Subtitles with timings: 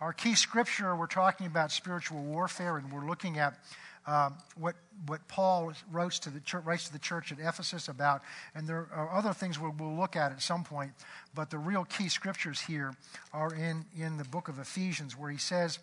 [0.00, 3.58] Our key scripture, we're talking about spiritual warfare, and we're looking at
[4.06, 4.74] um, what,
[5.06, 8.22] what Paul writes to, the church, writes to the church at Ephesus about,
[8.54, 10.92] and there are other things we'll, we'll look at at some point,
[11.34, 12.94] but the real key scriptures here
[13.34, 15.78] are in, in the book of Ephesians, where he says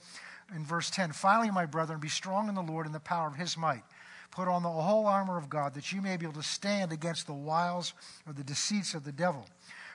[0.55, 3.35] in verse 10 Finally, my brethren, be strong in the Lord and the power of
[3.35, 3.83] his might.
[4.31, 7.27] Put on the whole armor of God, that you may be able to stand against
[7.27, 7.93] the wiles
[8.25, 9.45] or the deceits of the devil.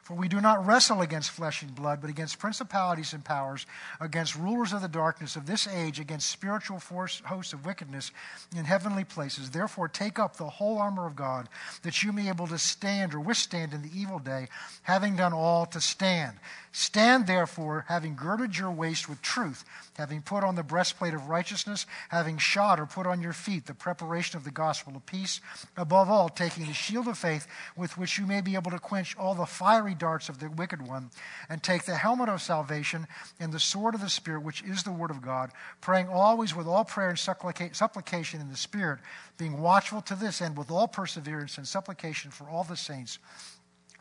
[0.03, 3.67] For we do not wrestle against flesh and blood, but against principalities and powers,
[4.01, 8.11] against rulers of the darkness of this age, against spiritual force, hosts of wickedness
[8.57, 9.51] in heavenly places.
[9.51, 11.49] Therefore, take up the whole armor of God,
[11.83, 14.49] that you may be able to stand or withstand in the evil day,
[14.83, 16.37] having done all to stand.
[16.75, 19.63] Stand therefore, having girded your waist with truth,
[19.99, 23.75] having put on the breastplate of righteousness, having shod or put on your feet the
[23.75, 25.43] preparation of the gospel of peace,
[25.77, 27.47] above all, taking the shield of faith
[27.77, 30.81] with which you may be able to quench all the fiery darts of the wicked
[30.81, 31.11] one,
[31.51, 33.07] and take the helmet of salvation
[33.39, 35.51] and the sword of the Spirit, which is the word of God,
[35.83, 38.99] praying always with all prayer and supplication in the Spirit,
[39.37, 43.19] being watchful to this end with all perseverance and supplication for all the saints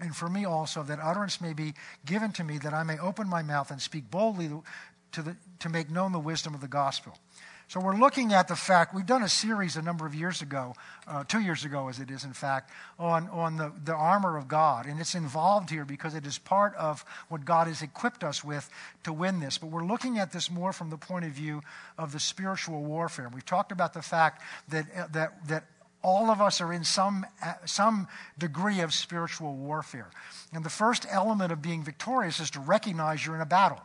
[0.02, 1.74] and for me also, that utterance may be
[2.06, 4.50] given to me, that I may open my mouth and speak boldly
[5.14, 7.18] to, the, to make known the wisdom of the gospel.
[7.68, 10.74] So we're looking at the fact, we've done a series a number of years ago,
[11.08, 14.50] uh, two years ago as it is in fact, on, on the, the armor of
[14.50, 14.88] God.
[14.88, 18.70] And it's involved here because it is part of what God has equipped us with
[19.06, 19.58] to win this.
[19.58, 21.62] But we're looking at this more from the point of view
[21.98, 23.30] of the spiritual warfare.
[23.34, 25.64] We've talked about the fact that, uh, that, that
[26.04, 28.08] all of us are in some, uh, some
[28.38, 30.10] degree of spiritual warfare.
[30.54, 33.82] And the first element of being victorious is to recognize you're in a battle.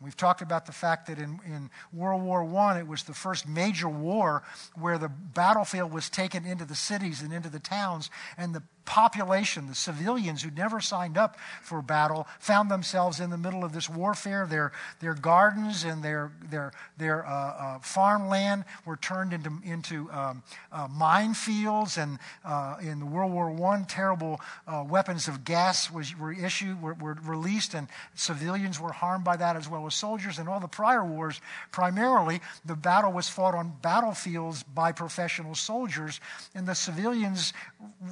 [0.00, 3.48] We've talked about the fact that in, in World War I, it was the first
[3.48, 4.44] major war
[4.76, 9.66] where the battlefield was taken into the cities and into the towns, and the population,
[9.66, 13.88] the civilians who never signed up for battle, found themselves in the middle of this
[13.88, 14.46] warfare.
[14.46, 20.42] Their, their gardens and their, their, their uh, uh, farmland were turned into, into um,
[20.72, 22.02] uh, minefields.
[22.02, 26.94] And uh, in World War I, terrible uh, weapons of gas was, were issued, were,
[26.94, 30.38] were released, and civilians were harmed by that as well as soldiers.
[30.38, 36.20] In all the prior wars, primarily, the battle was fought on battlefields by professional soldiers,
[36.54, 37.52] and the civilians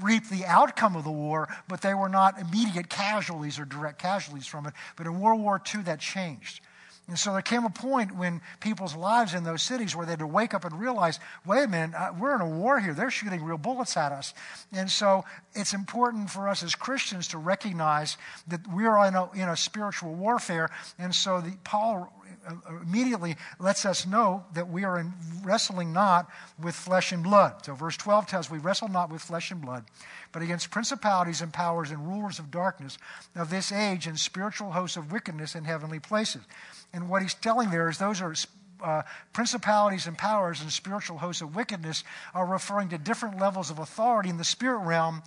[0.03, 4.01] reaped the outcome outcome of the war, but they were not immediate casualties or direct
[4.01, 4.75] casualties from it.
[4.97, 6.61] But in World War II, that changed.
[7.09, 10.19] And so there came a point when people's lives in those cities where they had
[10.19, 12.95] to wake up and realize, wait a minute, uh, we're in a war here.
[12.95, 14.35] They're shooting real bullets at us.
[14.73, 18.17] And so it's important for us as Christians to recognize
[18.49, 20.69] that we're in a, in a spiritual warfare.
[20.99, 22.13] And so the, Paul
[22.83, 25.13] immediately lets us know that we are in
[25.43, 26.31] wrestling not
[26.63, 27.65] with flesh and blood.
[27.65, 29.85] So verse 12 tells we wrestle not with flesh and blood,
[30.33, 32.99] but against principalities and powers and rulers of darkness
[33.35, 36.43] of this age and spiritual hosts of wickedness in heavenly places.
[36.93, 38.35] And what he's telling there is those are
[38.83, 39.03] uh,
[39.33, 42.05] principalities and powers and spiritual hosts of wickedness
[42.35, 45.23] are referring to different levels of authority in the spirit realm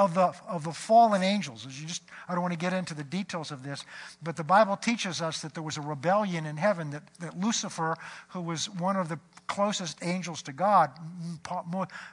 [0.00, 1.66] of the, of the fallen angels.
[1.66, 3.84] As you just, I don't want to get into the details of this,
[4.22, 7.98] but the Bible teaches us that there was a rebellion in heaven, that, that Lucifer,
[8.28, 10.90] who was one of the closest angels to God,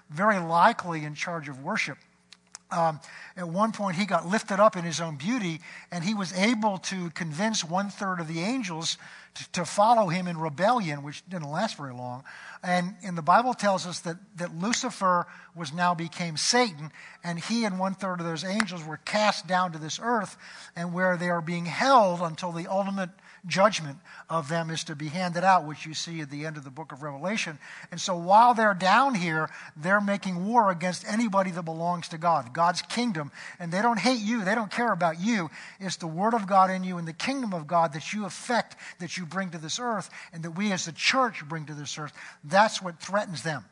[0.10, 1.98] very likely in charge of worship,
[2.70, 3.00] um,
[3.38, 5.62] at one point, he got lifted up in his own beauty,
[5.92, 8.98] and he was able to convince one third of the angels
[9.36, 12.24] to, to, follow him in rebellion, which didn't last very long.
[12.64, 16.92] And, and the Bible tells us that, that Lucifer was now became Satan,
[17.24, 20.36] and he and one third of those angels were cast down to this earth,
[20.76, 23.12] and where they are being held until the ultimate
[23.48, 23.98] judgment
[24.30, 26.70] of them is to be handed out, which you see at the end of the
[26.70, 27.58] book of Revelation.
[27.92, 32.54] And so while they're down here, they're making war against anybody that belongs to God,
[32.54, 33.32] God's kingdom.
[33.60, 35.50] And they don't hate you, they don't care about you.
[35.80, 38.76] It's the word of God in you and the kingdom of God that you affect,
[39.00, 41.98] that you bring to this earth, and that we as the church bring to this
[41.98, 42.14] earth.
[42.44, 43.64] That's what threatens them.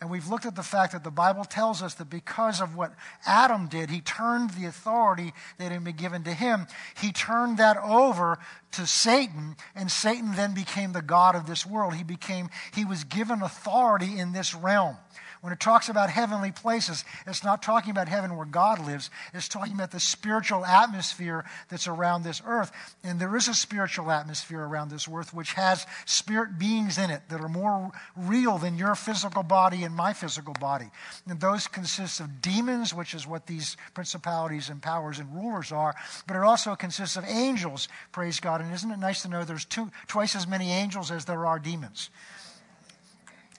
[0.00, 2.94] And we've looked at the fact that the Bible tells us that because of what
[3.26, 6.68] Adam did, he turned the authority that had been given to him,
[7.00, 8.38] he turned that over
[8.72, 11.94] to Satan, and Satan then became the God of this world.
[11.94, 14.96] He became, he was given authority in this realm.
[15.40, 19.08] When it talks about heavenly places, it's not talking about heaven where God lives.
[19.32, 22.72] It's talking about the spiritual atmosphere that's around this earth.
[23.04, 27.22] And there is a spiritual atmosphere around this earth which has spirit beings in it
[27.28, 30.90] that are more real than your physical body and my physical body.
[31.28, 35.94] And those consist of demons, which is what these principalities and powers and rulers are,
[36.26, 38.60] but it also consists of angels, praise God.
[38.60, 41.58] And isn't it nice to know there's two, twice as many angels as there are
[41.58, 42.10] demons?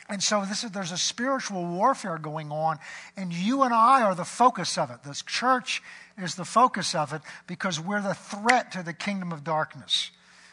[0.09, 2.79] And so is, there's a spiritual warfare going on,
[3.15, 5.03] and you and I are the focus of it.
[5.03, 5.83] This church
[6.17, 10.09] is the focus of it because we're the threat to the kingdom of darkness.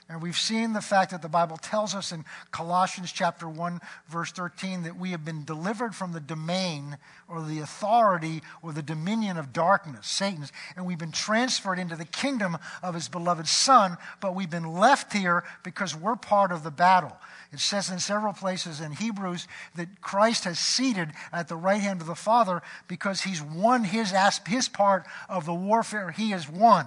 [0.08, 4.30] And we've seen the fact that the Bible tells us in Colossians chapter 1 verse
[4.30, 6.96] 13 that we have been delivered from the domain
[7.28, 12.04] or the authority or the dominion of darkness, Satan's, and we've been transferred into the
[12.04, 16.70] kingdom of his beloved son, but we've been left here because we're part of the
[16.70, 17.16] battle.
[17.56, 22.00] It says in several places in Hebrews that Christ has seated at the right hand
[22.00, 24.14] of the Father because he's won his,
[24.46, 26.86] his part of the warfare he has won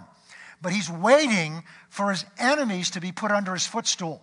[0.62, 4.21] but he's waiting for his enemies to be put under his footstool.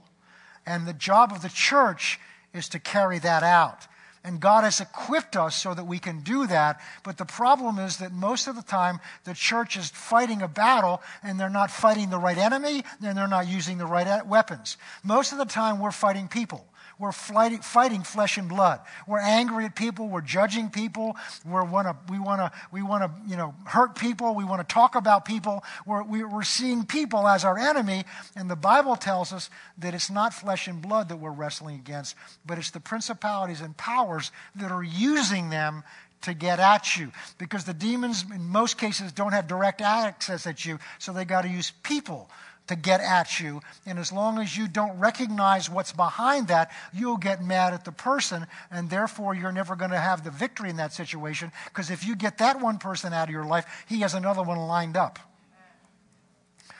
[0.66, 2.18] And the job of the church
[2.52, 3.86] is to carry that out.
[4.26, 6.80] And God has equipped us so that we can do that.
[7.04, 11.00] But the problem is that most of the time the church is fighting a battle
[11.22, 14.78] and they're not fighting the right enemy and they're not using the right weapons.
[15.04, 16.66] Most of the time we're fighting people.
[16.98, 18.80] We're fighting, flesh and blood.
[19.06, 20.08] We're angry at people.
[20.08, 21.16] We're judging people.
[21.44, 24.34] We're wanna, we want to we wanna, you know, hurt people.
[24.34, 25.62] We want to talk about people.
[25.84, 28.04] We're, we're seeing people as our enemy.
[28.34, 32.16] And the Bible tells us that it's not flesh and blood that we're wrestling against,
[32.46, 35.84] but it's the principalities and powers that are using them
[36.22, 37.12] to get at you.
[37.38, 41.42] Because the demons, in most cases, don't have direct access at you, so they got
[41.42, 42.30] to use people
[42.66, 43.60] to get at you.
[43.84, 47.92] And as long as you don't recognize what's behind that, you'll get mad at the
[47.92, 51.52] person, and therefore you're never going to have the victory in that situation.
[51.66, 54.58] Because if you get that one person out of your life, he has another one
[54.58, 55.18] lined up.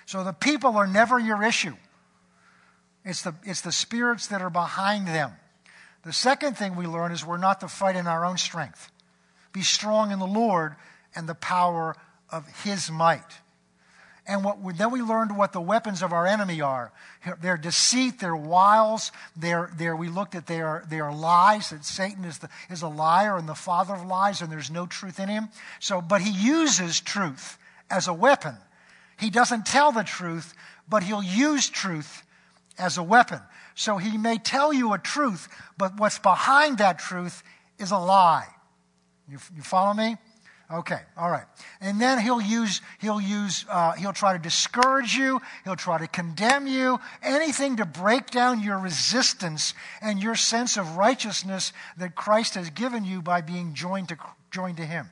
[0.07, 1.75] So the people are never your issue,
[3.05, 5.33] it's the, it's the spirits that are behind them.
[6.03, 8.91] The second thing we learn is we're not to fight in our own strength.
[9.57, 10.77] Be strong in the Lord
[11.15, 11.97] and the power
[12.29, 13.25] of his might.
[14.27, 16.93] And what then we learned what the weapons of our enemy are.
[17.41, 22.37] Their deceit, their wiles, their, their, we looked at their, their lies, that Satan is,
[22.37, 25.49] the, is a liar and the father of lies and there's no truth in him.
[25.81, 27.57] So, but he uses truth
[27.89, 28.57] as a weapon.
[29.19, 30.53] He doesn't tell the truth,
[30.87, 32.25] but he'll use truth
[32.79, 33.41] as a weapon.
[33.75, 35.49] So he may tell you a truth,
[35.79, 37.43] but what's behind that truth
[37.79, 38.49] is a lie.
[39.29, 40.17] You, you follow me?
[40.73, 41.45] Okay, all right.
[41.81, 45.41] And then he'll use, he'll use, uh, he'll try to discourage you.
[45.63, 46.99] He'll try to condemn you.
[47.23, 53.05] Anything to break down your resistance and your sense of righteousness that Christ has given
[53.05, 54.17] you by being joined to,
[54.51, 55.09] joined to him.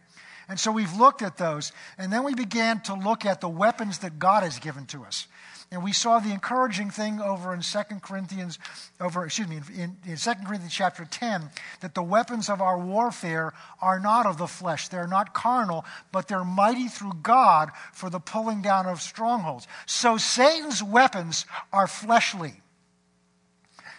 [0.49, 1.71] And so we've looked at those.
[1.99, 5.29] And then we began to look at the weapons that God has given to us.
[5.75, 8.61] And we saw the encouraging thing over in 2 Corinthians,
[9.01, 11.51] over, excuse me, in, in 2 Corinthians chapter 10,
[11.81, 14.87] that the weapons of our warfare are not of the flesh.
[14.87, 19.67] They're not carnal, but they're mighty through God for the pulling down of strongholds.
[19.85, 22.61] So Satan's weapons are fleshly.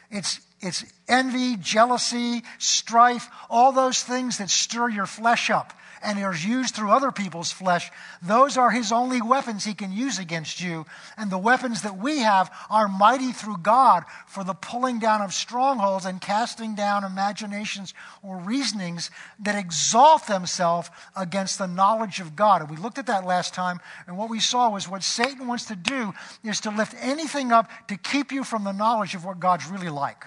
[0.10, 5.74] It's, it's envy, jealousy, strife, all those things that stir your flesh up
[6.04, 7.92] and are used through other people's flesh,
[8.22, 10.86] those are his only weapons he can use against you.
[11.18, 15.34] And the weapons that we have are mighty through God for the pulling down of
[15.34, 19.10] strongholds and casting down imaginations or reasonings
[19.40, 22.62] that exalt themselves against the knowledge of God.
[22.62, 25.66] And we looked at that last time, and what we saw was what Satan wants
[25.66, 26.14] to do
[26.44, 29.90] is to lift anything up to keep you from the knowledge of what God's really
[29.90, 30.26] like.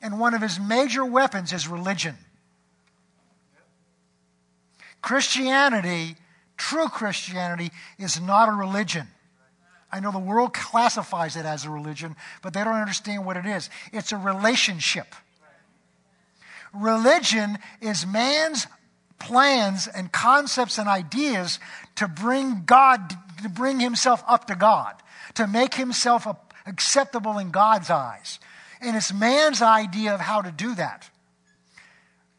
[0.00, 2.16] And one of his major weapons is religion.
[5.02, 6.16] Christianity,
[6.56, 9.08] true Christianity, is not a religion.
[9.90, 13.46] I know the world classifies it as a religion, but they don't understand what it
[13.46, 13.70] is.
[13.92, 15.14] It's a relationship.
[16.74, 18.66] Religion is man's
[19.18, 21.58] plans and concepts and ideas
[21.96, 24.94] to bring God, to bring himself up to God,
[25.34, 26.26] to make himself
[26.66, 28.38] acceptable in God's eyes.
[28.80, 31.08] And it's man's idea of how to do that.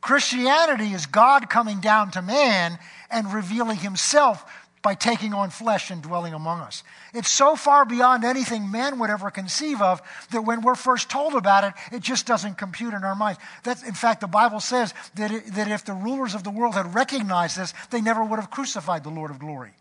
[0.02, 2.80] Christianity is God coming down to man
[3.12, 4.46] and revealing himself
[4.82, 6.84] by taking on flesh and dwelling among us.
[7.14, 11.36] It's so far beyond anything man would ever conceive of that when we're first told
[11.36, 13.42] about it, it just doesn't compute in our minds.
[13.64, 16.76] That's, in fact, the Bible says that, it, that if the rulers of the world
[16.76, 19.72] had recognized this, they never would have crucified the Lord of glory.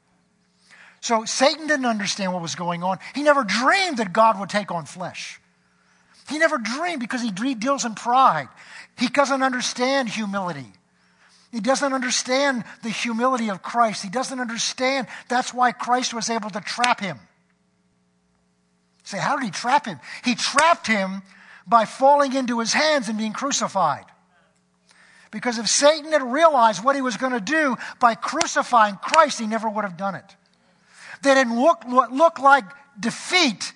[1.00, 2.98] So Satan didn't understand what was going on.
[3.14, 5.40] He never dreamed that God would take on flesh.
[6.28, 8.48] He never dreamed because he deals in pride.
[8.98, 10.66] He doesn't understand humility.
[11.50, 14.02] He doesn't understand the humility of Christ.
[14.02, 17.18] He doesn't understand that's why Christ was able to trap him.
[19.04, 19.98] Say, how did he trap him?
[20.22, 21.22] He trapped him
[21.66, 24.04] by falling into his hands and being crucified.
[25.30, 29.46] Because if Satan had realized what he was going to do by crucifying Christ, he
[29.46, 30.36] never would have done it.
[31.22, 32.64] That it looked, what looked like
[33.00, 33.72] defeat,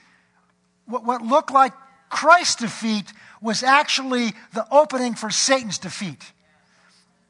[0.87, 1.73] what looked like
[2.13, 6.23] Christ's defeat was actually the opening for Satan's defeat.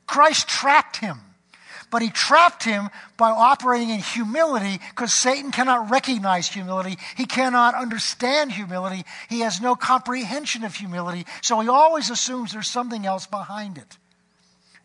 [0.06, 1.20] Christ trapped him.
[1.92, 6.96] but he trapped him by operating in humility because Satan cannot recognize humility.
[7.16, 9.04] He cannot understand humility.
[9.28, 11.26] He has no comprehension of humility.
[11.42, 13.98] So he always assumes there's something else behind it.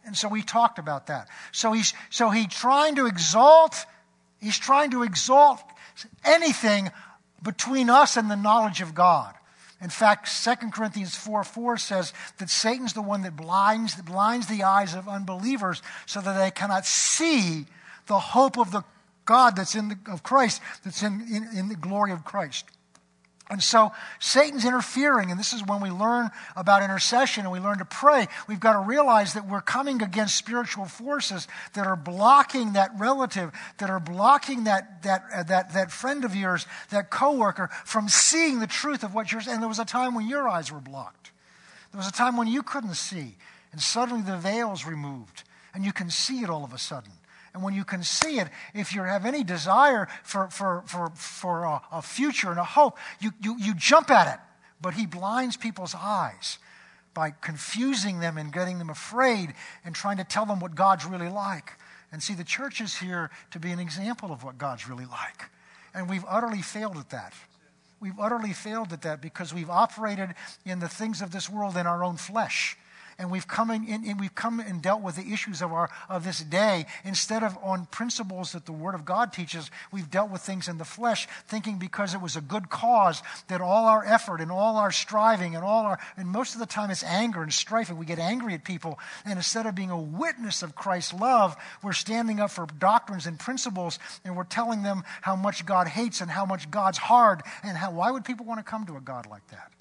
[0.05, 1.29] And so we talked about that.
[1.53, 3.85] So he's, so he's trying to exalt,
[4.41, 5.61] he's trying to exalt
[6.25, 6.91] anything
[7.41, 9.33] between us and the knowledge of God.
[9.81, 14.47] In fact, 2 Corinthians 4 4 says that Satan's the one that blinds, that blinds
[14.47, 17.65] the eyes of unbelievers so that they cannot see
[18.07, 18.83] the hope of the
[19.25, 22.65] God that's in the, of Christ, that's in, in, in the glory of Christ.
[23.49, 27.77] And so Satan's interfering, and this is when we learn about intercession and we learn
[27.77, 28.27] to pray.
[28.47, 33.51] We've got to realize that we're coming against spiritual forces that are blocking that relative,
[33.77, 38.59] that are blocking that, that, uh, that, that friend of yours, that coworker, from seeing
[38.59, 39.55] the truth of what you're saying.
[39.55, 41.31] And there was a time when your eyes were blocked.
[41.93, 43.35] There was a time when you couldn't see,
[43.71, 47.13] and suddenly the veil's removed, and you can see it all of a sudden.
[47.57, 51.63] And when you can see it, if you have any desire for, for, for, for
[51.63, 54.39] a, a future and a hope, you, you, you jump at it.
[54.79, 56.59] But he blinds people's eyes
[57.15, 61.29] by confusing them and getting them afraid and trying to tell them what God's really
[61.29, 61.71] like.
[62.11, 65.45] And see, the church is here to be an example of what God's really like.
[65.95, 67.33] And we've utterly failed at that.
[67.99, 71.87] We've utterly failed at that because we've operated in the things of this world in
[71.87, 72.77] our own flesh
[73.19, 76.23] and we've come in, in, we've come and dealt with the issues of our of
[76.23, 79.71] this day instead of on principles that the Word of God teaches.
[79.91, 83.59] We've dealt with things in the flesh, thinking because it was a good cause that
[83.59, 86.91] all our effort and all our striving and all our and most of the time
[86.91, 88.99] it's anger and strife, and we get angry at people.
[89.25, 93.39] And instead of being a witness of Christ's love, we're standing up for doctrines and
[93.39, 97.77] principles, and we're telling them how much God hates and how much God's hard, and
[97.77, 99.71] how why would people want to come to a God like that?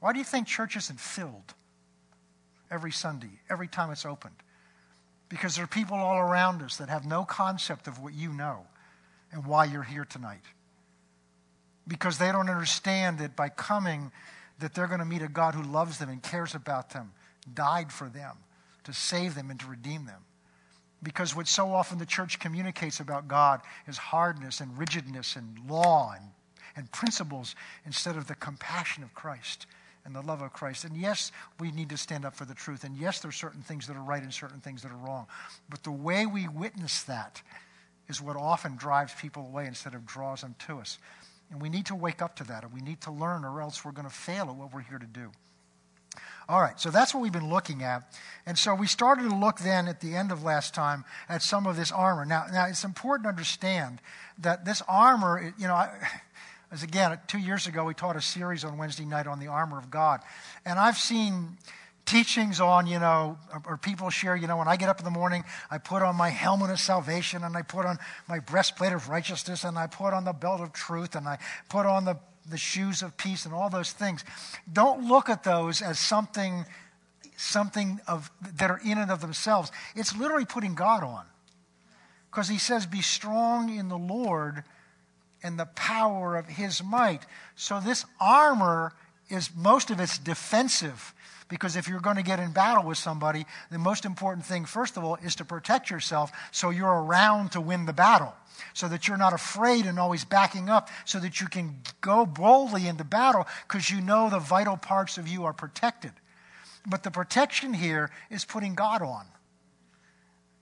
[0.00, 1.54] Why do you think church isn't filled
[2.70, 4.34] every Sunday, every time it's opened?
[5.28, 8.66] Because there are people all around us that have no concept of what you know
[9.30, 10.42] and why you're here tonight.
[11.86, 14.10] Because they don't understand that by coming,
[14.58, 17.12] that they're going to meet a God who loves them and cares about them,
[17.52, 18.36] died for them,
[18.84, 20.22] to save them and to redeem them.
[21.02, 26.14] Because what so often the church communicates about God is hardness and rigidness and law
[26.14, 26.30] and,
[26.76, 27.54] and principles
[27.86, 29.66] instead of the compassion of Christ
[30.04, 30.84] and the love of Christ.
[30.84, 32.84] And yes, we need to stand up for the truth.
[32.84, 35.26] And yes, there are certain things that are right and certain things that are wrong.
[35.68, 37.42] But the way we witness that
[38.08, 40.98] is what often drives people away instead of draws them to us.
[41.50, 43.84] And we need to wake up to that, and we need to learn, or else
[43.84, 45.30] we're going to fail at what we're here to do.
[46.48, 48.18] All right, so that's what we've been looking at.
[48.44, 51.66] And so we started to look then at the end of last time at some
[51.66, 52.24] of this armor.
[52.24, 54.00] Now, now it's important to understand
[54.38, 55.90] that this armor, you know, I,
[56.72, 59.76] as again, two years ago, we taught a series on Wednesday night on the armor
[59.76, 60.20] of God.
[60.64, 61.56] And I've seen
[62.06, 65.10] teachings on, you know, or people share, you know, when I get up in the
[65.10, 67.98] morning, I put on my helmet of salvation and I put on
[68.28, 71.86] my breastplate of righteousness and I put on the belt of truth and I put
[71.86, 72.16] on the,
[72.48, 74.24] the shoes of peace and all those things.
[74.72, 76.66] Don't look at those as something,
[77.36, 79.72] something of, that are in and of themselves.
[79.96, 81.24] It's literally putting God on.
[82.30, 84.62] Because he says, be strong in the Lord
[85.42, 87.22] and the power of his might.
[87.56, 88.92] So this armor
[89.28, 91.14] is most of it's defensive.
[91.48, 94.96] Because if you're going to get in battle with somebody, the most important thing, first
[94.96, 98.34] of all, is to protect yourself so you're around to win the battle.
[98.72, 102.86] So that you're not afraid and always backing up, so that you can go boldly
[102.86, 106.12] into battle because you know the vital parts of you are protected.
[106.86, 109.26] But the protection here is putting God on.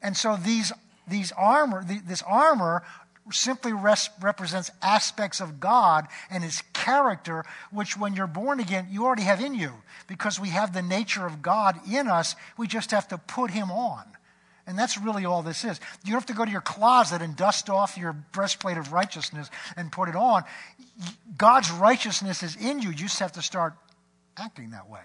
[0.00, 0.72] And so these,
[1.06, 2.82] these armor, this armor
[3.30, 9.04] simply res- represents aspects of God and his character, which when you're born again, you
[9.04, 9.72] already have in you.
[10.06, 13.70] Because we have the nature of God in us, we just have to put him
[13.70, 14.04] on.
[14.66, 15.80] And that's really all this is.
[16.04, 19.50] You don't have to go to your closet and dust off your breastplate of righteousness
[19.76, 20.44] and put it on.
[21.38, 22.90] God's righteousness is in you.
[22.90, 23.74] You just have to start
[24.36, 25.00] acting that way.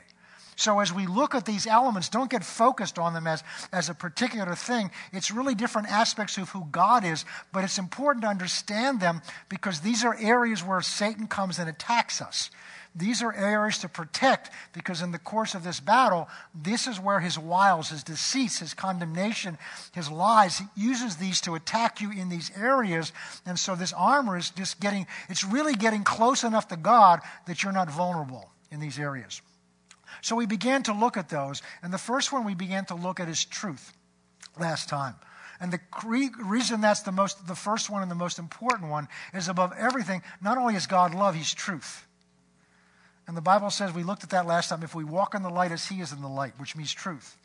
[0.56, 3.94] So as we look at these elements, don't get focused on them as, as a
[3.94, 4.92] particular thing.
[5.12, 9.80] It's really different aspects of who God is, but it's important to understand them because
[9.80, 12.50] these are areas where Satan comes and attacks us.
[12.96, 17.20] These are areas to protect because in the course of this battle, this is where
[17.20, 19.58] his wiles, his deceits, his condemnation,
[19.94, 23.12] his lies, he uses these to attack you in these areas.
[23.48, 27.64] And so this armor is just getting, it's really getting close enough to God that
[27.64, 29.42] you're not vulnerable in these areas.
[30.24, 33.20] So we began to look at those, and the first one we began to look
[33.20, 33.92] at is truth
[34.58, 35.16] last time.
[35.60, 35.82] And the
[36.42, 40.22] reason that's the most, the first one and the most important one is above everything,
[40.42, 42.08] not only is God love, He's truth.
[43.28, 45.50] And the Bible says, we looked at that last time, if we walk in the
[45.50, 47.38] light as He is in the light, which means truth.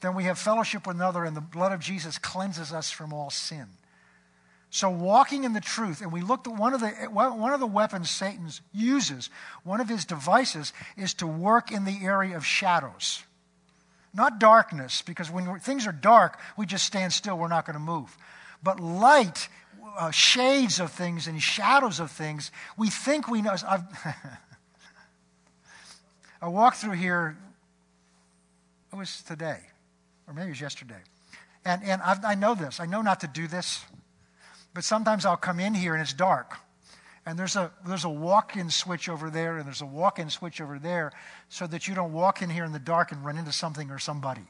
[0.00, 3.30] then we have fellowship with another, and the blood of Jesus cleanses us from all
[3.30, 3.68] sin.
[4.70, 7.66] So, walking in the truth, and we looked at one of the one of the
[7.66, 9.30] weapons Satan uses,
[9.62, 13.22] one of his devices, is to work in the area of shadows,
[14.12, 17.80] not darkness, because when things are dark, we just stand still, we're not going to
[17.80, 18.16] move.
[18.62, 19.48] But light,
[19.96, 23.54] uh, shades of things and shadows of things, we think we know.
[23.66, 23.84] I've
[26.52, 27.38] walked through here.
[28.92, 29.60] It was today,
[30.26, 31.00] or maybe it was yesterday,
[31.64, 32.80] and and I've, I know this.
[32.80, 33.84] I know not to do this.
[34.76, 36.58] But sometimes I'll come in here and it's dark.
[37.24, 40.28] And there's a, there's a walk in switch over there, and there's a walk in
[40.28, 41.12] switch over there,
[41.48, 43.98] so that you don't walk in here in the dark and run into something or
[43.98, 44.42] somebody.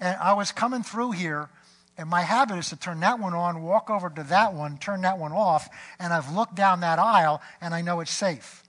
[0.00, 1.50] And I was coming through here,
[1.96, 5.02] and my habit is to turn that one on, walk over to that one, turn
[5.02, 5.68] that one off,
[6.00, 8.64] and I've looked down that aisle, and I know it's safe.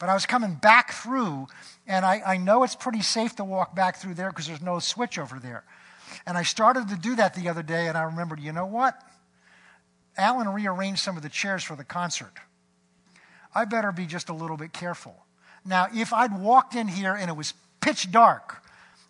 [0.00, 1.46] But I was coming back through,
[1.86, 4.80] and I, I know it's pretty safe to walk back through there because there's no
[4.80, 5.62] switch over there.
[6.26, 9.00] And I started to do that the other day, and I remembered, you know what?
[10.16, 12.32] Alan rearranged some of the chairs for the concert.
[13.54, 15.16] I better be just a little bit careful.
[15.64, 18.62] Now, if I'd walked in here and it was pitch dark,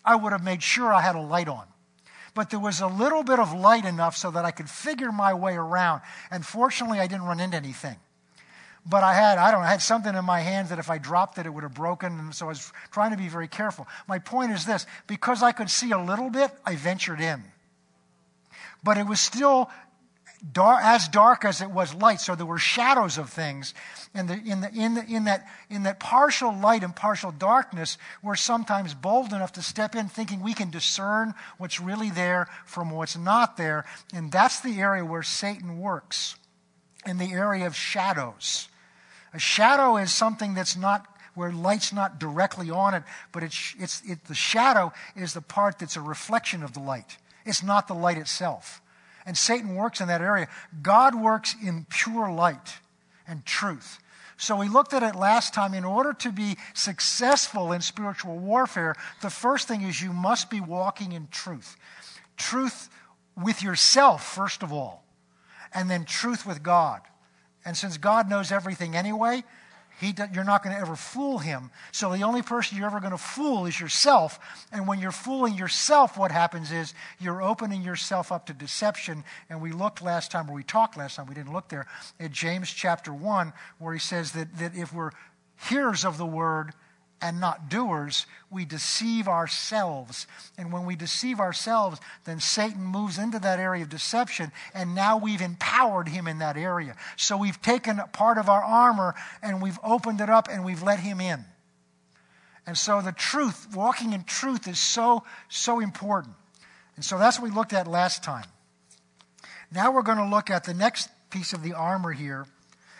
[0.03, 1.65] I would have made sure I had a light on.
[2.33, 5.33] But there was a little bit of light enough so that I could figure my
[5.33, 6.01] way around.
[6.29, 7.95] And fortunately, I didn't run into anything.
[8.85, 10.99] But I had, I don't know, I had something in my hands that if I
[10.99, 12.19] dropped it, it would have broken.
[12.19, 13.87] And so I was trying to be very careful.
[14.07, 17.43] My point is this because I could see a little bit, I ventured in.
[18.83, 19.71] But it was still
[20.51, 22.21] dark, as dark as it was light.
[22.21, 23.73] So there were shadows of things.
[24.13, 27.97] And the, in, the, in, the, in, that, in that partial light and partial darkness,
[28.21, 32.91] we're sometimes bold enough to step in thinking we can discern what's really there from
[32.91, 33.85] what's not there.
[34.13, 36.35] And that's the area where Satan works,
[37.05, 38.67] in the area of shadows.
[39.33, 44.01] A shadow is something that's not where light's not directly on it, but it's, it's,
[44.05, 47.17] it, the shadow is the part that's a reflection of the light.
[47.45, 48.81] It's not the light itself.
[49.25, 50.47] And Satan works in that area.
[50.81, 52.77] God works in pure light
[53.27, 53.99] and truth.
[54.37, 55.73] So we looked at it last time.
[55.73, 60.59] In order to be successful in spiritual warfare, the first thing is you must be
[60.59, 61.77] walking in truth.
[62.37, 62.89] Truth
[63.41, 65.03] with yourself, first of all,
[65.73, 67.01] and then truth with God.
[67.63, 69.43] And since God knows everything anyway,
[69.99, 71.71] he, you're not going to ever fool him.
[71.91, 74.39] So the only person you're ever going to fool is yourself.
[74.71, 79.23] And when you're fooling yourself, what happens is you're opening yourself up to deception.
[79.49, 81.87] And we looked last time, or we talked last time, we didn't look there,
[82.19, 85.11] at James chapter 1, where he says that, that if we're
[85.69, 86.73] hearers of the word
[87.21, 90.27] and not doers, we deceive ourselves.
[90.57, 95.17] And when we deceive ourselves, then Satan moves into that area of deception, and now
[95.17, 96.95] we've empowered him in that area.
[97.15, 100.99] So we've taken part of our armor and we've opened it up and we've let
[100.99, 101.45] him in.
[102.67, 106.35] And so the truth, walking in truth, is so, so important.
[106.95, 108.45] And so that's what we looked at last time.
[109.71, 112.45] Now we're going to look at the next piece of the armor here,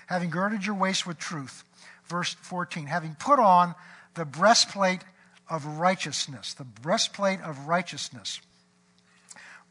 [0.07, 1.63] having girded your waist with truth.
[2.05, 3.73] Verse 14, having put on
[4.15, 5.01] the breastplate
[5.49, 6.53] of righteousness.
[6.53, 8.41] The breastplate of righteousness.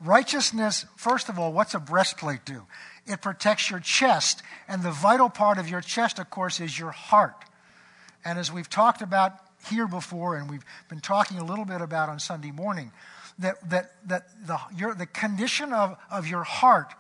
[0.01, 2.67] Righteousness, first of all, what's a breastplate do?
[3.07, 6.91] It protects your chest, and the vital part of your chest, of course, is your
[6.91, 7.45] heart.
[8.25, 9.33] And as we've talked about
[9.69, 12.93] here before, and we've been talking a little bit about on Sunday morning,
[13.39, 16.95] that, that, that the, your, the condition of, of your heart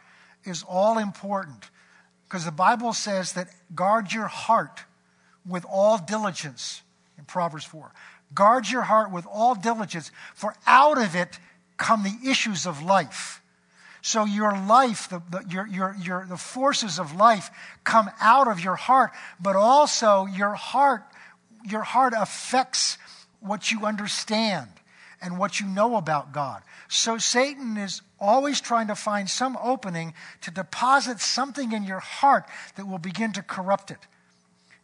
[0.44, 1.70] is all important.
[2.24, 4.84] Because the Bible says that guard your heart
[5.46, 6.82] with all diligence,
[7.24, 7.90] in Proverbs 4.
[8.34, 11.38] Guard your heart with all diligence, for out of it
[11.76, 13.40] come the issues of life.
[14.02, 17.50] So your life, the, the, your, your, your, the forces of life
[17.84, 21.02] come out of your heart, but also your heart,
[21.66, 22.98] your heart affects
[23.40, 24.68] what you understand
[25.22, 26.62] and what you know about God.
[26.88, 32.44] So Satan is always trying to find some opening to deposit something in your heart
[32.76, 34.06] that will begin to corrupt it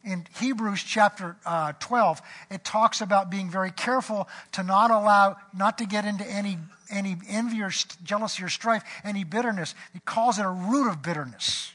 [0.05, 5.79] in Hebrews chapter uh, 12, it talks about being very careful to not allow, not
[5.79, 6.59] to get into any,
[6.91, 7.71] any envy or
[8.03, 9.75] jealousy or strife, any bitterness.
[9.93, 11.73] He calls it a root of bitterness.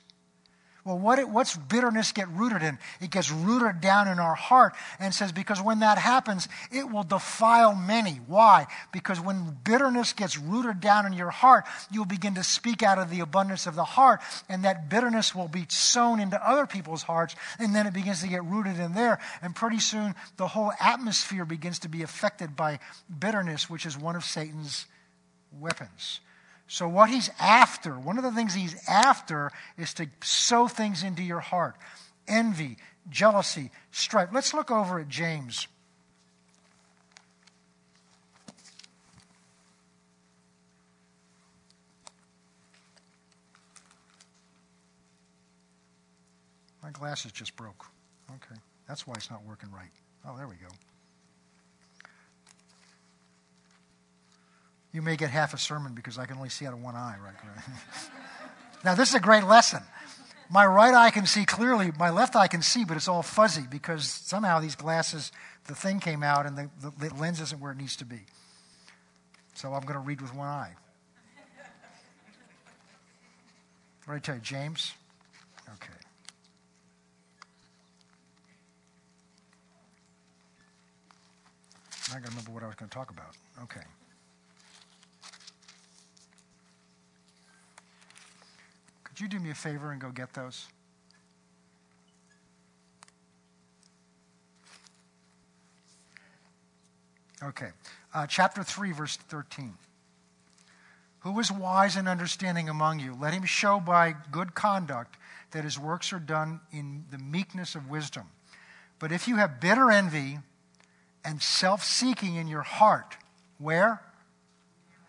[0.85, 2.77] Well, what what's bitterness get rooted in?
[3.01, 7.01] It gets rooted down in our heart and says, because when that happens, it will
[7.01, 8.19] defile many.
[8.27, 8.67] Why?
[8.91, 13.09] Because when bitterness gets rooted down in your heart, you'll begin to speak out of
[13.09, 17.35] the abundance of the heart, and that bitterness will be sown into other people's hearts,
[17.57, 19.17] and then it begins to get rooted in there.
[19.41, 22.77] And pretty soon, the whole atmosphere begins to be affected by
[23.17, 24.85] bitterness, which is one of Satan's
[25.59, 26.19] weapons.
[26.67, 31.23] So, what he's after, one of the things he's after is to sow things into
[31.23, 31.75] your heart
[32.27, 32.77] envy,
[33.09, 34.29] jealousy, strife.
[34.33, 35.67] Let's look over at James.
[46.81, 47.85] My glasses just broke.
[48.29, 48.59] Okay.
[48.87, 49.89] That's why it's not working right.
[50.27, 50.67] Oh, there we go.
[54.95, 57.17] You may get half a sermon because I can only see out of one eye,
[57.21, 57.33] right?
[58.85, 59.83] now, this is a great lesson.
[60.49, 63.65] My right eye can see clearly, my left eye can see, but it's all fuzzy
[63.69, 65.33] because somehow these glasses,
[65.67, 68.21] the thing came out and the, the, the lens isn't where it needs to be.
[69.53, 70.71] So I'm going to read with one eye.
[74.05, 74.93] What did I tell you, James?
[75.73, 75.91] Okay.
[82.07, 83.35] I'm not going to remember what I was going to talk about.
[83.63, 83.81] Okay.
[89.15, 90.67] Could you do me a favor and go get those?
[97.41, 97.69] Okay.
[98.13, 99.75] Uh, chapter 3, verse 13.
[101.19, 103.15] Who is wise and understanding among you?
[103.17, 105.15] Let him show by good conduct
[105.51, 108.25] that his works are done in the meekness of wisdom.
[108.99, 110.39] But if you have bitter envy
[111.23, 113.15] and self seeking in your heart,
[113.59, 114.01] where?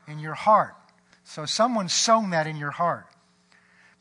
[0.07, 0.77] In your heart.
[1.25, 3.07] So someone's sown that in your heart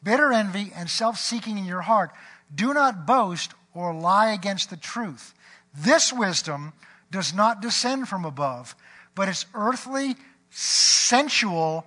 [0.04, 2.12] bitter envy, and self seeking in your heart.
[2.54, 5.34] Do not boast or lie against the truth.
[5.74, 6.74] This wisdom
[7.12, 8.76] does not descend from above,
[9.14, 10.16] but is earthly,
[10.50, 11.86] sensual,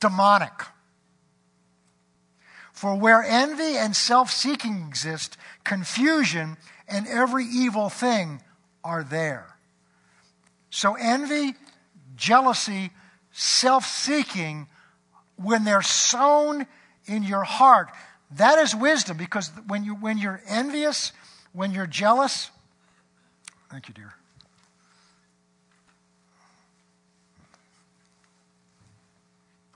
[0.00, 0.52] demonic.
[2.72, 6.56] For where envy and self seeking exist, confusion
[6.88, 8.42] and every evil thing
[8.82, 9.56] are there.
[10.70, 11.54] So, envy,
[12.16, 12.90] jealousy,
[13.32, 14.66] self seeking,
[15.36, 16.66] when they're sown
[17.10, 17.88] in your heart.
[18.36, 21.12] That is wisdom because when, you, when you're envious,
[21.52, 22.50] when you're jealous,
[23.70, 24.14] thank you, dear.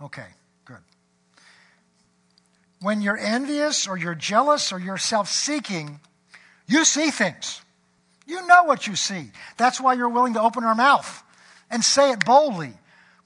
[0.01, 0.27] Okay,
[0.65, 0.79] good.
[2.81, 5.99] When you're envious or you're jealous or you're self seeking,
[6.69, 7.63] you see things.
[8.27, 9.31] You know what you see.
[9.57, 11.23] That's why you're willing to open our mouth
[11.71, 12.75] and say it boldly.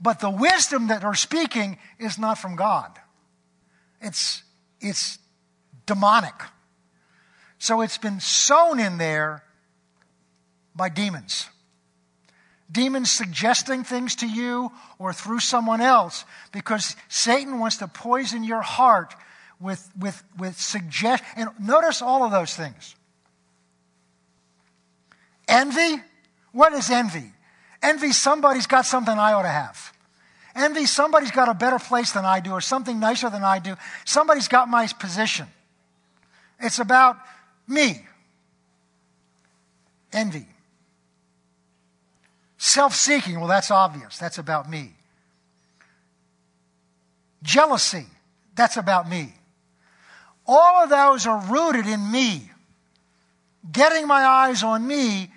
[0.00, 2.98] But the wisdom that we're speaking is not from God.
[4.00, 4.42] It's,
[4.80, 5.18] it's
[5.86, 6.34] demonic.
[7.58, 9.42] So it's been sown in there
[10.74, 11.48] by demons.
[12.70, 18.60] Demons suggesting things to you or through someone else because Satan wants to poison your
[18.60, 19.14] heart
[19.58, 21.24] with, with, with suggest.
[21.36, 22.94] And notice all of those things.
[25.48, 26.02] Envy.
[26.52, 27.32] What is envy?
[27.82, 29.92] Envy, somebody's got something I ought to have.
[30.58, 33.76] Envy, somebody's got a better place than I do or something nicer than I do.
[34.04, 35.46] Somebody's got my position.
[36.58, 37.16] It's about
[37.68, 38.04] me.
[40.12, 40.48] Envy.
[42.56, 44.18] Self seeking, well, that's obvious.
[44.18, 44.94] That's about me.
[47.44, 48.06] Jealousy,
[48.56, 49.32] that's about me.
[50.44, 52.50] All of those are rooted in me.
[53.70, 55.30] Getting my eyes on me,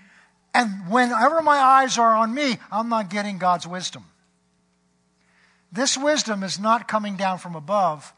[0.54, 4.06] and whenever my eyes are on me, I'm not getting God's wisdom.
[5.72, 8.14] This wisdom is not coming down from above.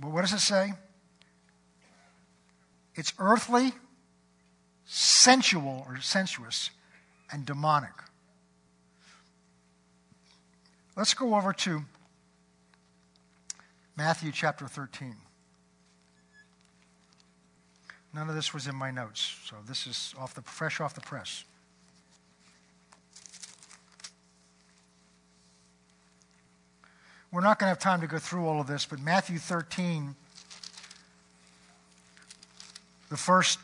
[0.00, 0.72] But what does it say?
[2.94, 3.72] It's earthly,
[4.86, 6.70] sensual, or sensuous,
[7.30, 7.92] and demonic.
[10.96, 11.82] Let's go over to
[13.96, 15.16] Matthew chapter 13.
[18.14, 21.02] None of this was in my notes, so this is off the fresh off the
[21.02, 21.44] press.
[27.36, 30.14] We're not going to have time to go through all of this, but Matthew 13,
[33.10, 33.58] the first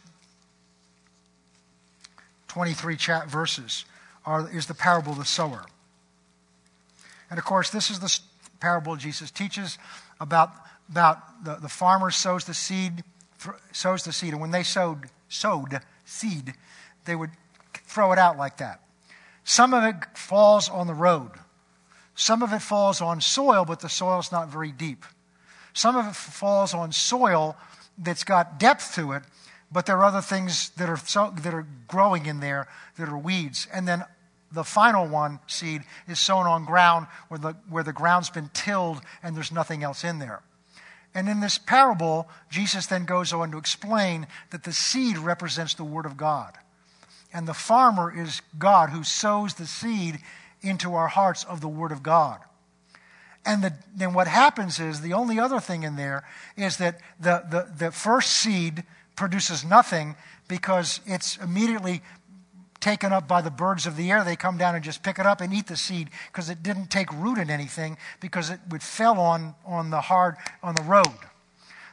[2.48, 3.86] 23 chat verses,
[4.26, 5.64] are, is the parable of the sower.
[7.30, 8.14] And of course, this is the
[8.60, 9.78] parable Jesus teaches
[10.20, 10.50] about,
[10.90, 13.02] about the, the farmer sows the seed,
[13.72, 16.52] sows the seed, and when they sowed, sowed seed,
[17.06, 17.30] they would
[17.86, 18.82] throw it out like that.
[19.44, 21.30] Some of it falls on the road.
[22.14, 25.04] Some of it falls on soil, but the soil's not very deep.
[25.72, 27.56] Some of it falls on soil
[27.96, 29.22] that's got depth to it,
[29.70, 33.16] but there are other things that are, so, that are growing in there that are
[33.16, 33.66] weeds.
[33.72, 34.04] And then
[34.50, 39.00] the final one, seed, is sown on ground where the, where the ground's been tilled
[39.22, 40.42] and there's nothing else in there.
[41.14, 45.84] And in this parable, Jesus then goes on to explain that the seed represents the
[45.84, 46.54] Word of God.
[47.32, 50.18] And the farmer is God who sows the seed
[50.62, 52.40] into our hearts of the Word of God.
[53.44, 56.24] And the, then what happens is the only other thing in there
[56.56, 58.84] is that the, the, the first seed
[59.16, 60.14] produces nothing
[60.48, 62.02] because it's immediately
[62.80, 64.24] taken up by the birds of the air.
[64.24, 66.90] They come down and just pick it up and eat the seed because it didn't
[66.90, 71.06] take root in anything because it would fell on, on the hard on the road.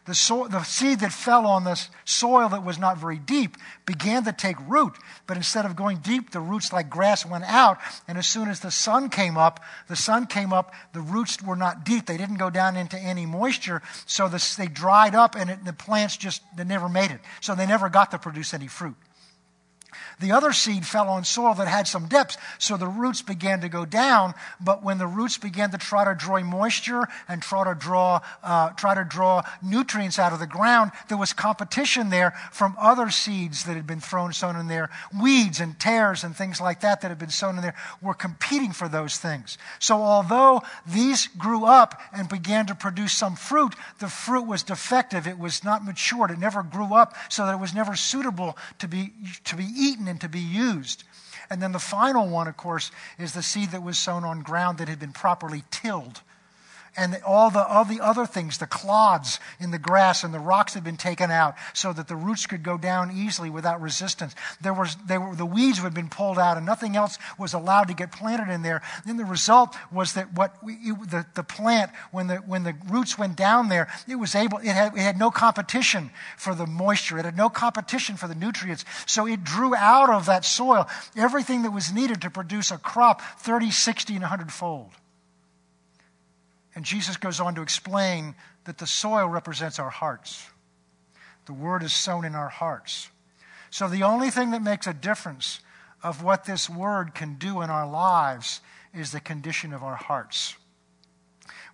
[0.09, 4.33] The, the seed that fell on the soil that was not very deep began to
[4.33, 4.93] take root,
[5.27, 7.77] but instead of going deep, the roots like grass went out.
[8.07, 11.55] And as soon as the sun came up, the sun came up, the roots were
[11.55, 12.07] not deep.
[12.07, 15.73] They didn't go down into any moisture, so the, they dried up, and it, the
[15.73, 17.19] plants just they never made it.
[17.39, 18.95] So they never got to produce any fruit.
[20.19, 23.69] The other seed fell on soil that had some depths, so the roots began to
[23.69, 24.33] go down.
[24.59, 28.71] But when the roots began to try to draw moisture and try to draw, uh,
[28.71, 33.63] try to draw nutrients out of the ground, there was competition there from other seeds
[33.63, 34.89] that had been thrown, sown in there.
[35.19, 38.73] Weeds and tares and things like that that had been sown in there were competing
[38.73, 39.57] for those things.
[39.79, 45.27] So although these grew up and began to produce some fruit, the fruit was defective.
[45.27, 46.31] It was not matured.
[46.31, 49.13] It never grew up so that it was never suitable to be,
[49.45, 51.03] to be eaten and to be used.
[51.49, 54.77] And then the final one, of course, is the seed that was sown on ground
[54.77, 56.21] that had been properly tilled
[56.95, 60.73] and all the, all the other things, the clods in the grass and the rocks
[60.73, 64.35] had been taken out so that the roots could go down easily without resistance.
[64.61, 67.93] There was, were, the weeds had been pulled out and nothing else was allowed to
[67.93, 68.81] get planted in there.
[69.05, 72.75] Then the result was that what we, it, the, the plant, when the, when the
[72.89, 76.65] roots went down there, it was able, it had, it had no competition for the
[76.65, 77.19] moisture.
[77.19, 78.85] It had no competition for the nutrients.
[79.05, 83.21] So it drew out of that soil everything that was needed to produce a crop
[83.39, 84.91] 30, 60, and 100 fold.
[86.79, 90.47] And Jesus goes on to explain that the soil represents our hearts.
[91.45, 93.09] The word is sown in our hearts.
[93.69, 95.59] So the only thing that makes a difference
[96.01, 98.61] of what this word can do in our lives
[98.93, 100.55] is the condition of our hearts,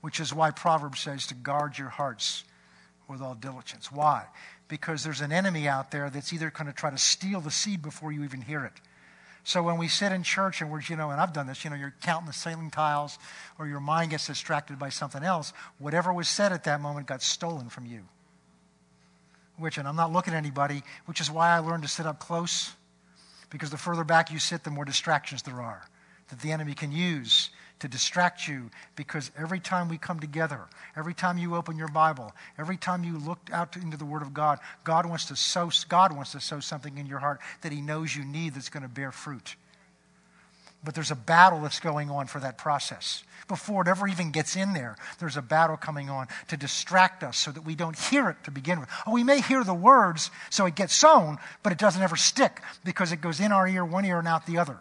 [0.02, 2.44] which is why Proverbs says to guard your hearts
[3.08, 3.92] with all diligence.
[3.92, 4.26] Why?
[4.68, 7.84] Because there's an enemy out there that's either going to try to steal the seed
[7.84, 8.74] before you even hear it.
[9.46, 11.70] So when we sit in church and we're, you know, and I've done this, you
[11.70, 13.20] know, you're counting the ceiling tiles
[13.60, 17.22] or your mind gets distracted by something else, whatever was said at that moment got
[17.22, 18.02] stolen from you.
[19.58, 22.20] Which, and I'm not looking at anybody, which is why I learned to sit up
[22.20, 22.74] close,
[23.52, 25.88] because the further back you sit, the more distractions there are
[26.30, 30.62] that the enemy can use to distract you because every time we come together,
[30.96, 34.34] every time you open your Bible, every time you look out into the Word of
[34.34, 37.82] God, God wants to sow, God wants to sow something in your heart that He
[37.82, 39.56] knows you need that's going to bear fruit.
[40.84, 43.24] But there's a battle that's going on for that process.
[43.48, 47.38] Before it ever even gets in there, there's a battle coming on to distract us
[47.38, 48.90] so that we don't hear it to begin with.
[49.06, 52.62] Oh, we may hear the words so it gets sown, but it doesn't ever stick
[52.84, 54.78] because it goes in our ear, one ear, and out the other.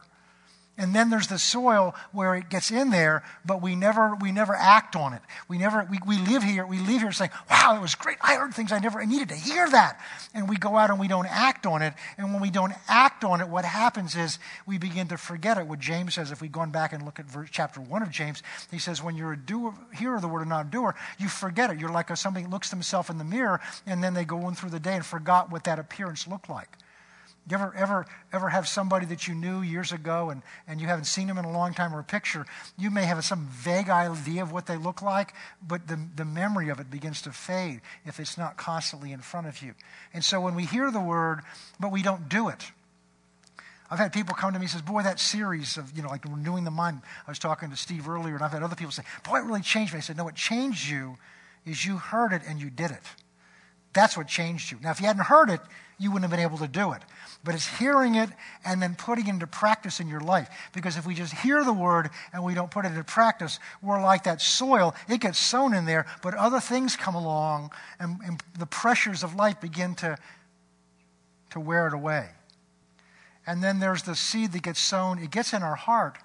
[0.76, 4.56] And then there's the soil where it gets in there, but we never, we never
[4.56, 5.22] act on it.
[5.46, 8.16] We never, we, we live here, we leave here saying, wow, it was great.
[8.20, 10.00] I heard things I never I needed to hear that.
[10.34, 11.94] And we go out and we don't act on it.
[12.18, 15.68] And when we don't act on it, what happens is we begin to forget it.
[15.68, 18.10] What James says, if we go and back and look at verse, chapter one of
[18.10, 20.96] James, he says, when you're a doer, hearer of the word and not a doer,
[21.18, 21.78] you forget it.
[21.78, 24.80] You're like somebody looks themselves in the mirror and then they go on through the
[24.80, 26.68] day and forgot what that appearance looked like.
[27.48, 31.04] You ever, ever, ever have somebody that you knew years ago and, and you haven't
[31.04, 32.46] seen them in a long time or a picture?
[32.78, 35.34] You may have some vague idea of what they look like,
[35.66, 39.46] but the, the memory of it begins to fade if it's not constantly in front
[39.46, 39.74] of you.
[40.14, 41.40] And so when we hear the word,
[41.78, 42.72] but we don't do it,
[43.90, 46.24] I've had people come to me and says, "Boy, that series of you know like
[46.24, 49.04] renewing the mind." I was talking to Steve earlier, and I've had other people say,
[49.22, 51.18] "Boy, it really changed me." I said, "No, what changed you
[51.66, 53.02] is you heard it and you did it.
[53.94, 54.78] That's what changed you.
[54.82, 55.60] Now, if you hadn't heard it,
[55.98, 57.02] you wouldn't have been able to do it
[57.44, 58.30] but it's hearing it
[58.64, 60.48] and then putting it into practice in your life.
[60.72, 64.02] Because if we just hear the word and we don't put it into practice, we're
[64.02, 64.94] like that soil.
[65.08, 69.34] It gets sown in there, but other things come along and, and the pressures of
[69.34, 70.16] life begin to,
[71.50, 72.30] to wear it away.
[73.46, 76.16] And then there's the seed that gets sown, it gets in our heart,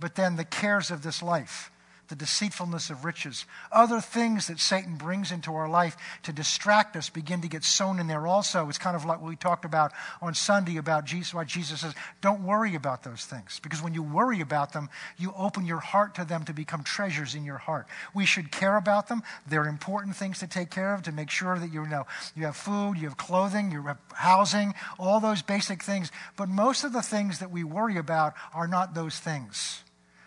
[0.00, 1.70] but then the cares of this life
[2.12, 3.46] the deceitfulness of riches.
[3.72, 7.98] Other things that Satan brings into our life to distract us begin to get sown
[7.98, 8.68] in there also.
[8.68, 11.94] It's kind of like what we talked about on Sunday about Jesus, why Jesus says,
[12.20, 13.60] don't worry about those things.
[13.62, 17.34] Because when you worry about them, you open your heart to them to become treasures
[17.34, 17.86] in your heart.
[18.14, 19.22] We should care about them.
[19.46, 22.04] They're important things to take care of to make sure that you know
[22.36, 26.12] you have food, you have clothing, you have housing, all those basic things.
[26.36, 29.82] But most of the things that we worry about are not those things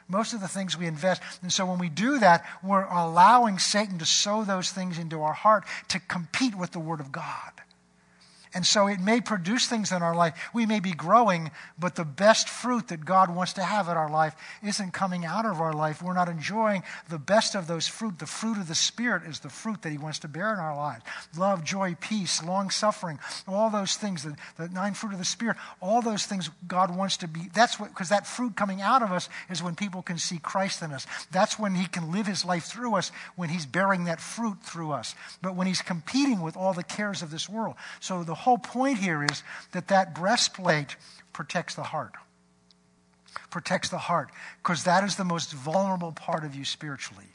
[0.08, 1.22] most of the things we invest.
[1.42, 5.34] And so when we do that, we're allowing Satan to sow those things into our
[5.34, 7.52] heart to compete with the Word of God.
[8.56, 10.34] And so it may produce things in our life.
[10.54, 14.10] We may be growing, but the best fruit that God wants to have in our
[14.10, 16.02] life isn't coming out of our life.
[16.02, 18.18] We're not enjoying the best of those fruit.
[18.18, 20.76] The fruit of the Spirit is the fruit that He wants to bear in our
[20.76, 21.04] lives
[21.38, 25.58] love, joy, peace, long suffering, all those things, the, the nine fruit of the Spirit,
[25.82, 27.50] all those things God wants to be.
[27.54, 30.82] That's what, because that fruit coming out of us is when people can see Christ
[30.82, 31.06] in us.
[31.30, 34.94] That's when He can live His life through us, when He's bearing that fruit through
[34.94, 35.14] us.
[35.42, 37.76] But when He's competing with all the cares of this world.
[38.00, 40.96] So the whole point here is that that breastplate
[41.34, 42.14] protects the heart.
[43.50, 44.30] Protects the heart,
[44.64, 47.26] because that is the most vulnerable part of you spiritually.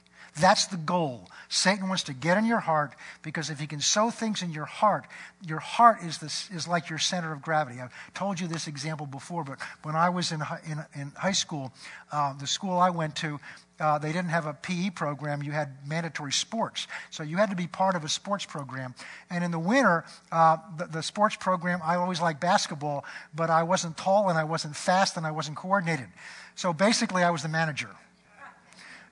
[0.41, 1.29] That's the goal.
[1.49, 4.65] Satan wants to get in your heart because if he can sow things in your
[4.65, 5.07] heart,
[5.45, 7.81] your heart is, this, is like your center of gravity.
[7.81, 11.73] I've told you this example before, but when I was in, in, in high school,
[12.13, 13.41] uh, the school I went to,
[13.81, 15.43] uh, they didn't have a PE program.
[15.43, 16.87] You had mandatory sports.
[17.11, 18.95] So you had to be part of a sports program.
[19.31, 23.63] And in the winter, uh, the, the, sports program, I always liked basketball, but I
[23.63, 26.09] wasn't tall and I wasn't fast and I wasn't coordinated.
[26.55, 27.91] So basically, I was the manager.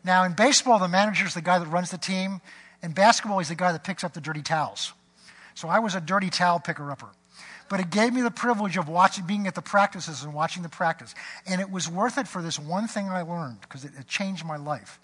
[0.05, 2.41] Now, in baseball, the manager is the guy that runs the team.
[2.83, 4.93] In basketball, he's the guy that picks up the dirty towels.
[5.55, 7.09] So I was a dirty towel picker upper
[7.69, 10.69] but it gave me the privilege of watching, being at the practices and watching the
[10.69, 11.15] practice.
[11.47, 14.45] And it was worth it for this one thing I learned because it, it changed
[14.45, 14.99] my life.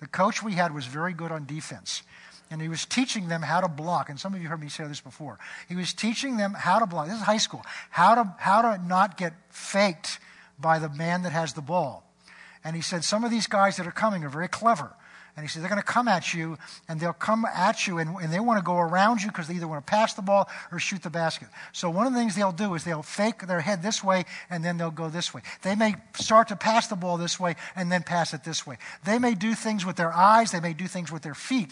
[0.00, 2.02] The coach we had was very good on defense.
[2.50, 4.08] And he was teaching them how to block.
[4.08, 5.38] And some of you heard me say this before.
[5.68, 7.06] He was teaching them how to block.
[7.06, 7.62] This is high school.
[7.90, 10.18] How to, how to not get faked
[10.58, 12.04] by the man that has the ball.
[12.64, 14.94] And he said, Some of these guys that are coming are very clever.
[15.40, 18.14] And he said, they're going to come at you, and they'll come at you, and,
[18.16, 20.50] and they want to go around you because they either want to pass the ball
[20.70, 21.48] or shoot the basket.
[21.72, 24.62] So one of the things they'll do is they'll fake their head this way, and
[24.62, 25.40] then they'll go this way.
[25.62, 28.76] They may start to pass the ball this way, and then pass it this way.
[29.06, 31.70] They may do things with their eyes, they may do things with their feet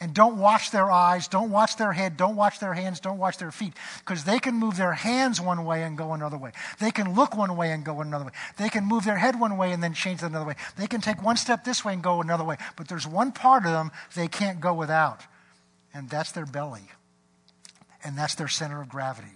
[0.00, 3.38] and don't watch their eyes, don't watch their head, don't watch their hands, don't watch
[3.38, 3.72] their feet.
[3.98, 6.52] Because they can move their hands one way and go another way.
[6.78, 8.30] They can look one way and go another way.
[8.58, 10.54] They can move their head one way and then change it another way.
[10.76, 12.56] They can take one step this way and go another way.
[12.76, 15.22] But there's one part of them they can't go without,
[15.92, 16.88] and that's their belly.
[18.04, 19.26] And that's their center of gravity.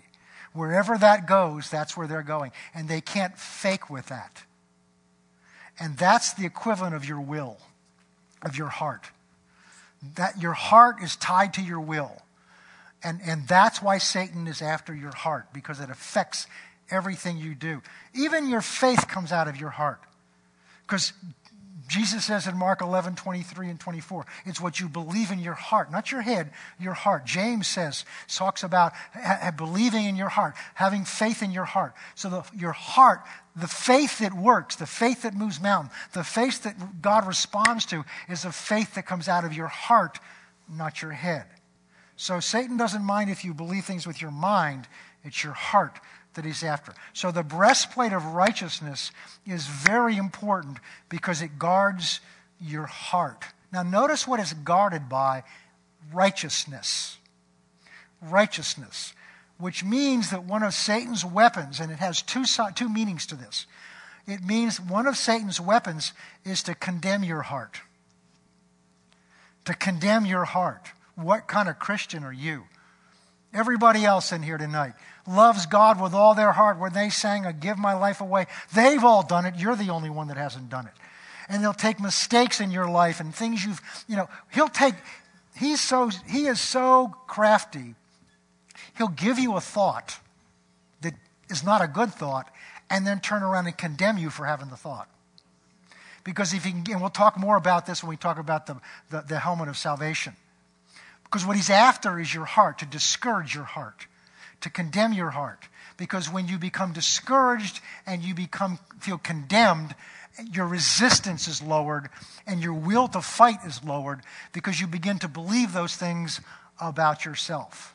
[0.52, 2.52] Wherever that goes, that's where they're going.
[2.72, 4.44] And they can't fake with that.
[5.80, 7.58] And that's the equivalent of your will,
[8.42, 9.10] of your heart
[10.16, 12.22] that your heart is tied to your will.
[13.04, 16.46] And, and that's why Satan is after your heart, because it affects
[16.90, 17.82] everything you do.
[18.14, 20.00] Even your faith comes out of your heart.
[20.86, 21.12] Because
[21.92, 25.92] Jesus says in Mark 11, 23 and 24, it's what you believe in your heart,
[25.92, 26.50] not your head,
[26.80, 27.26] your heart.
[27.26, 31.92] James says, talks about ha- believing in your heart, having faith in your heart.
[32.14, 33.20] So the, your heart,
[33.54, 38.06] the faith that works, the faith that moves mountains, the faith that God responds to
[38.26, 40.18] is a faith that comes out of your heart,
[40.74, 41.44] not your head.
[42.16, 44.88] So Satan doesn't mind if you believe things with your mind,
[45.24, 46.00] it's your heart
[46.34, 46.94] that he's after.
[47.12, 49.10] So the breastplate of righteousness
[49.46, 52.20] is very important because it guards
[52.60, 53.44] your heart.
[53.72, 55.44] Now, notice what is guarded by
[56.12, 57.18] righteousness.
[58.20, 59.14] Righteousness,
[59.58, 63.66] which means that one of Satan's weapons, and it has two, two meanings to this.
[64.26, 66.12] It means one of Satan's weapons
[66.44, 67.80] is to condemn your heart.
[69.64, 70.92] To condemn your heart.
[71.16, 72.64] What kind of Christian are you?
[73.52, 74.94] Everybody else in here tonight
[75.26, 76.78] loves God with all their heart.
[76.78, 79.56] When they sang, I give my life away, they've all done it.
[79.56, 80.92] You're the only one that hasn't done it.
[81.48, 84.94] And they'll take mistakes in your life and things you've, you know, he'll take,
[85.56, 87.94] he's so, he is so crafty.
[88.96, 90.18] He'll give you a thought
[91.02, 91.14] that
[91.50, 92.50] is not a good thought
[92.90, 95.08] and then turn around and condemn you for having the thought.
[96.24, 98.76] Because if he can, and we'll talk more about this when we talk about the,
[99.10, 100.36] the, the helmet of salvation.
[101.24, 104.06] Because what he's after is your heart, to discourage your heart,
[104.62, 105.68] to condemn your heart.
[105.96, 109.94] Because when you become discouraged and you become feel condemned,
[110.50, 112.08] your resistance is lowered
[112.46, 114.22] and your will to fight is lowered
[114.52, 116.40] because you begin to believe those things
[116.80, 117.94] about yourself.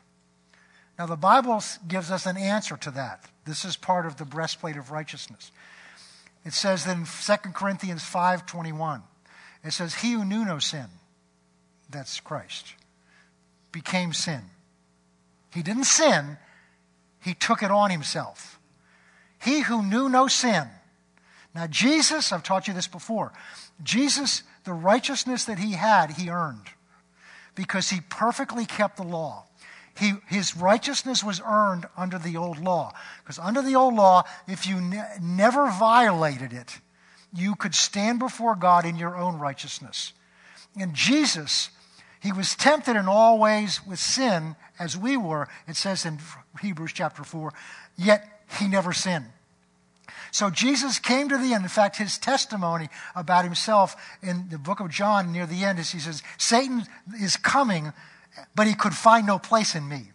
[1.00, 3.26] Now the Bible gives us an answer to that.
[3.46, 5.52] This is part of the breastplate of righteousness.
[6.46, 9.04] It says that in 2 Corinthians 5:21,
[9.64, 10.88] it says, "He who knew no sin,
[11.90, 12.74] that's Christ,
[13.72, 14.50] became sin.
[15.52, 16.38] He didn't sin,
[17.28, 18.58] he took it on himself.
[19.44, 20.68] He who knew no sin.
[21.54, 23.34] Now, Jesus, I've taught you this before,
[23.84, 26.70] Jesus, the righteousness that he had, he earned
[27.54, 29.44] because he perfectly kept the law.
[29.98, 32.94] He, his righteousness was earned under the old law.
[33.24, 36.80] Because under the old law, if you ne- never violated it,
[37.34, 40.14] you could stand before God in your own righteousness.
[40.80, 41.72] And Jesus
[42.22, 46.20] He was tempted in all ways with sin as we were, it says in
[46.62, 47.54] Hebrews chapter 4,
[47.98, 49.26] yet he never sinned.
[50.32, 51.64] So Jesus came to the end.
[51.64, 55.92] In fact, his testimony about himself in the book of John near the end is
[55.92, 56.84] he says, Satan
[57.20, 57.94] is coming,
[58.56, 60.12] but he could find no place in me.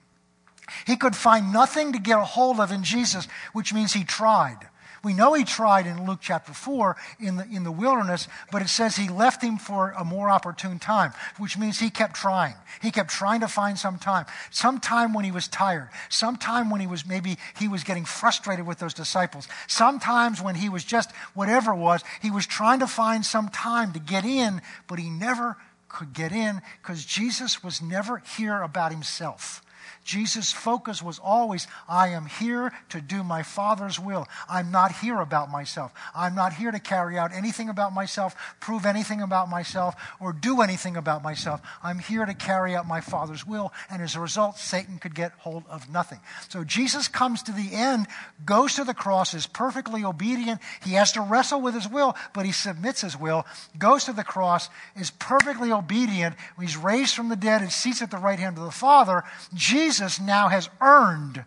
[0.87, 4.69] He could find nothing to get a hold of in Jesus, which means he tried.
[5.05, 8.69] We know he tried in Luke chapter 4 in the, in the wilderness, but it
[8.69, 12.55] says he left him for a more opportune time, which means he kept trying.
[12.81, 14.27] He kept trying to find some time.
[14.51, 15.89] Some time when he was tired.
[16.09, 19.49] Some time when he was maybe he was getting frustrated with those disciples.
[19.67, 23.93] Sometimes when he was just whatever it was, he was trying to find some time
[23.95, 25.57] to get in, but he never
[25.89, 29.62] could get in because Jesus was never here about himself.
[30.05, 34.27] Jesus' focus was always, I am here to do my Father's will.
[34.49, 35.93] I'm not here about myself.
[36.15, 40.61] I'm not here to carry out anything about myself, prove anything about myself, or do
[40.61, 41.61] anything about myself.
[41.83, 43.73] I'm here to carry out my Father's will.
[43.91, 46.21] And as a result, Satan could get hold of nothing.
[46.49, 48.07] So Jesus comes to the end,
[48.45, 50.61] goes to the cross, is perfectly obedient.
[50.85, 53.47] He has to wrestle with his will, but he submits his will,
[53.79, 56.35] goes to the cross, is perfectly obedient.
[56.61, 59.23] He's raised from the dead and seats at the right hand of the Father.
[59.55, 61.45] Jesus Jesus now has earned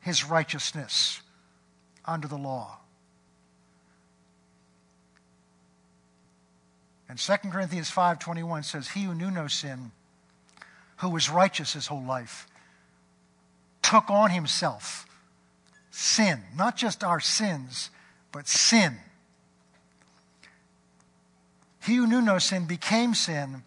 [0.00, 1.22] his righteousness
[2.04, 2.76] under the law.
[7.08, 9.92] And 2 Corinthians 5:21 says he who knew no sin
[10.98, 12.46] who was righteous his whole life
[13.80, 15.06] took on himself
[15.90, 17.88] sin, not just our sins,
[18.30, 18.98] but sin.
[21.82, 23.62] He who knew no sin became sin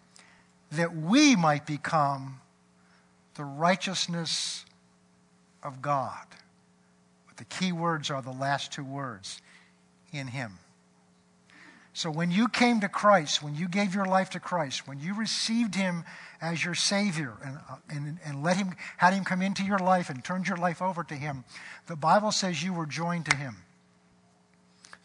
[0.70, 2.40] that we might become
[3.34, 4.64] the righteousness
[5.62, 6.26] of God.
[7.26, 9.40] But the key words are the last two words
[10.12, 10.58] in Him.
[11.92, 15.14] So when you came to Christ, when you gave your life to Christ, when you
[15.14, 16.04] received Him
[16.40, 20.10] as your Savior and, uh, and, and let Him, had Him come into your life
[20.10, 21.44] and turned your life over to Him,
[21.86, 23.58] the Bible says you were joined to Him.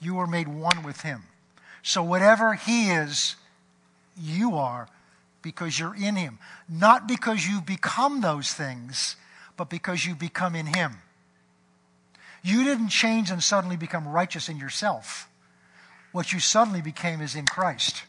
[0.02, 1.24] You were made one with Him.
[1.84, 3.36] So whatever He is,
[4.18, 4.88] you are
[5.42, 6.40] because you're in Him.
[6.68, 9.16] Not because you become those things,
[9.58, 10.98] but because you become in Him.
[12.44, 15.28] You didn't change and suddenly become righteous in yourself.
[16.12, 18.04] What you suddenly became is in Christ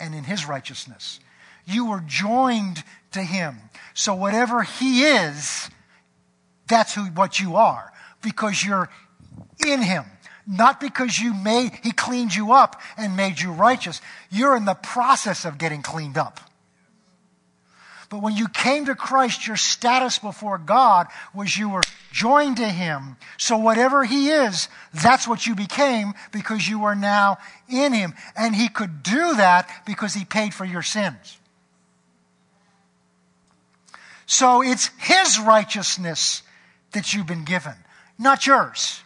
[0.00, 1.20] and in His righteousness.
[1.66, 2.82] You were joined
[3.12, 3.58] to Him.
[3.94, 5.70] So whatever He is,
[6.68, 8.88] that's who, what you are because you're
[9.64, 10.04] in Him
[10.46, 14.00] not because you made, he cleaned you up and made you righteous.
[14.30, 16.40] You're in the process of getting cleaned up.
[18.08, 21.82] But when you came to Christ, your status before God was you were
[22.12, 23.16] joined to Him.
[23.36, 27.38] So whatever He is, that's what you became because you are now
[27.68, 28.14] in Him.
[28.36, 31.38] And He could do that because He paid for your sins.
[34.26, 36.42] So it's His righteousness
[36.92, 37.74] that you've been given,
[38.18, 39.02] not yours.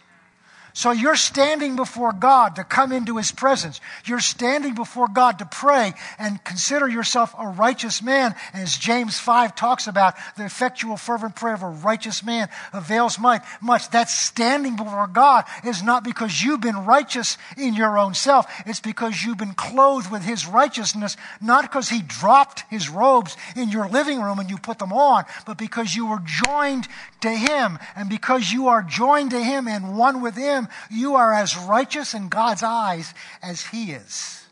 [0.73, 3.81] So you're standing before God to come into His presence.
[4.05, 8.35] You're standing before God to pray and consider yourself a righteous man.
[8.53, 13.43] As James 5 talks about, the effectual fervent prayer of a righteous man avails much.
[13.91, 18.45] That standing before God is not because you've been righteous in your own self.
[18.65, 23.69] It's because you've been clothed with His righteousness, not because He dropped His robes in
[23.69, 26.87] your living room and you put them on, but because you were joined
[27.21, 27.77] to Him.
[27.95, 32.13] And because you are joined to Him and one with Him, you are as righteous
[32.13, 34.45] in God's eyes as He is.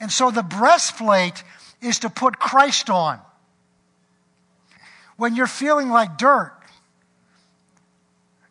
[0.00, 1.42] And so the breastplate
[1.80, 3.20] is to put Christ on.
[5.16, 6.52] When you're feeling like dirt,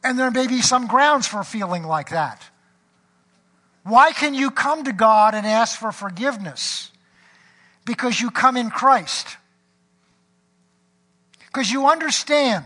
[0.03, 2.41] and there may be some grounds for feeling like that.
[3.83, 6.91] Why can you come to God and ask for forgiveness?
[7.85, 9.37] Because you come in Christ.
[11.47, 12.65] Because you understand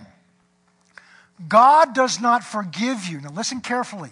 [1.45, 3.21] God does not forgive you.
[3.21, 4.11] Now, listen carefully.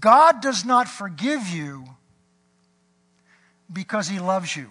[0.00, 1.84] God does not forgive you
[3.70, 4.70] because he loves you.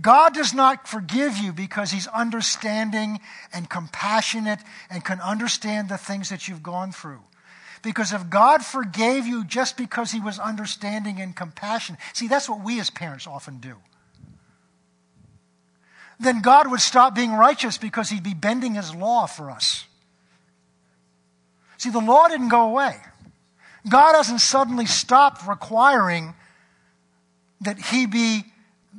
[0.00, 3.20] God does not forgive you because he's understanding
[3.52, 4.58] and compassionate
[4.90, 7.20] and can understand the things that you've gone through.
[7.82, 12.64] Because if God forgave you just because he was understanding and compassionate, see, that's what
[12.64, 13.76] we as parents often do
[16.20, 19.84] then God would stop being righteous because he'd be bending his law for us.
[21.76, 22.96] See, the law didn't go away.
[23.88, 26.34] God hasn't suddenly stopped requiring
[27.60, 28.44] that he be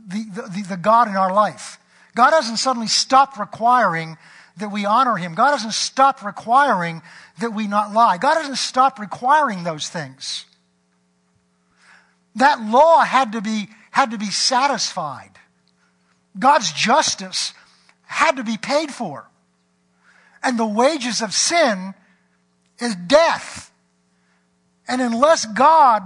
[0.07, 1.79] the, the, the, God in our life.
[2.15, 4.17] God hasn't suddenly stopped requiring
[4.57, 5.33] that we honor him.
[5.33, 7.01] God hasn't stopped requiring
[7.39, 8.17] that we not lie.
[8.17, 10.45] God hasn't stopped requiring those things.
[12.35, 15.31] That law had to be, had to be satisfied.
[16.37, 17.53] God's justice
[18.03, 19.27] had to be paid for.
[20.43, 21.93] And the wages of sin
[22.79, 23.71] is death.
[24.87, 26.03] And unless God,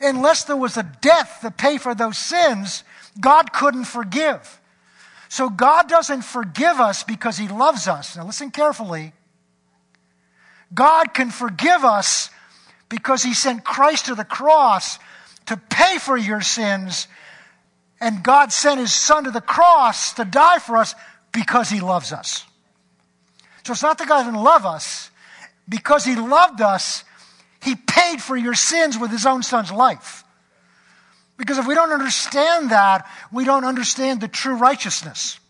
[0.00, 2.84] unless there was a death to pay for those sins,
[3.20, 4.60] God couldn't forgive.
[5.28, 8.16] So God doesn't forgive us because He loves us.
[8.16, 9.12] Now listen carefully.
[10.72, 12.30] God can forgive us
[12.88, 14.98] because He sent Christ to the cross
[15.46, 17.08] to pay for your sins.
[18.04, 20.94] And God sent His Son to the cross to die for us
[21.32, 22.44] because He loves us.
[23.64, 25.10] So it's not that God didn't love us.
[25.66, 27.02] Because He loved us,
[27.62, 30.22] He paid for your sins with His own Son's life.
[31.38, 35.40] Because if we don't understand that, we don't understand the true righteousness.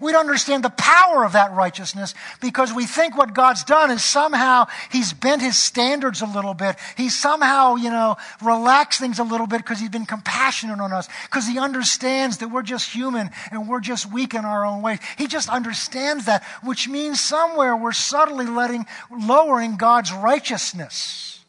[0.00, 4.02] We don't understand the power of that righteousness because we think what God's done is
[4.02, 6.76] somehow He's bent His standards a little bit.
[6.96, 11.08] He's somehow, you know, relaxed things a little bit because He's been compassionate on us,
[11.24, 14.98] because He understands that we're just human and we're just weak in our own ways.
[15.16, 21.44] He just understands that, which means somewhere we're subtly letting, lowering God's righteousness.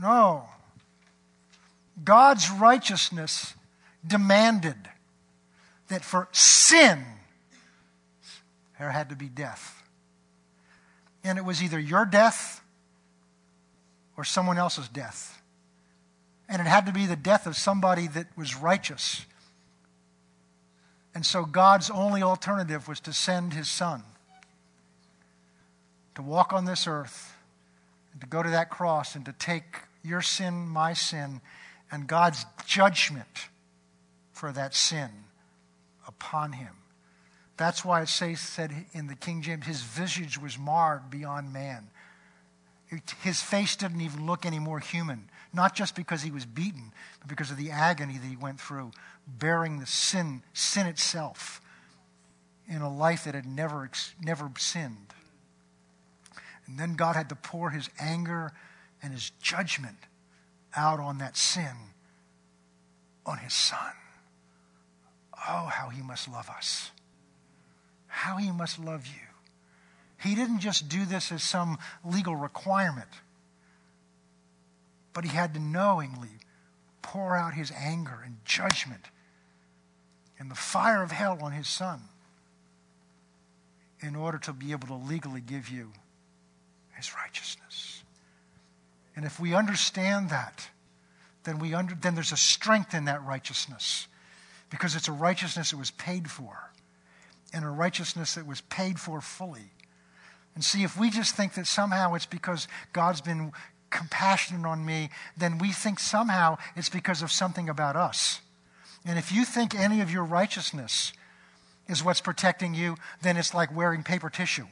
[0.00, 0.48] No.
[2.02, 3.54] God's righteousness
[4.06, 4.76] demanded
[5.88, 7.04] that for sin,
[8.78, 9.82] there had to be death.
[11.24, 12.62] And it was either your death
[14.16, 15.42] or someone else's death.
[16.48, 19.26] And it had to be the death of somebody that was righteous.
[21.14, 24.02] And so God's only alternative was to send his son
[26.14, 27.32] to walk on this earth
[28.12, 31.40] and to go to that cross and to take your sin, my sin,
[31.92, 33.48] and God's judgment
[34.32, 35.10] for that sin
[36.20, 36.74] upon him.
[37.56, 41.88] That's why it says, said in the King James, his visage was marred beyond man.
[43.22, 47.28] His face didn't even look any more human, not just because he was beaten, but
[47.28, 48.92] because of the agony that he went through,
[49.26, 51.60] bearing the sin, sin itself,
[52.68, 53.90] in a life that had never,
[54.22, 55.12] never sinned.
[56.66, 58.52] And then God had to pour his anger
[59.02, 59.96] and his judgment
[60.76, 61.74] out on that sin
[63.26, 63.92] on his son.
[65.46, 66.90] Oh, how he must love us.
[68.06, 69.28] How he must love you.
[70.20, 73.08] He didn't just do this as some legal requirement,
[75.12, 76.40] but he had to knowingly
[77.02, 79.04] pour out his anger and judgment
[80.38, 82.00] and the fire of hell on his son
[84.00, 85.92] in order to be able to legally give you
[86.96, 88.02] his righteousness.
[89.14, 90.68] And if we understand that,
[91.44, 94.06] then, we under, then there's a strength in that righteousness
[94.70, 96.70] because it's a righteousness that was paid for
[97.52, 99.72] and a righteousness that was paid for fully.
[100.54, 103.52] And see, if we just think that somehow it's because God's been
[103.90, 108.40] compassionate on me, then we think somehow it's because of something about us.
[109.04, 111.12] And if you think any of your righteousness
[111.88, 114.66] is what's protecting you, then it's like wearing paper tissue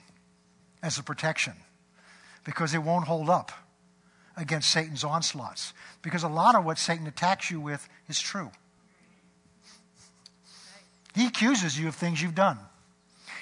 [0.83, 1.55] as a protection
[2.45, 3.53] because it won't hold up
[4.37, 5.73] against Satan's onslaughts.
[6.03, 8.51] Because a lot of what Satan attacks you with is true.
[11.17, 12.59] He accuses you of things you've done.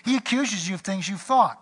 [0.04, 1.58] He accuses you of things you've thought.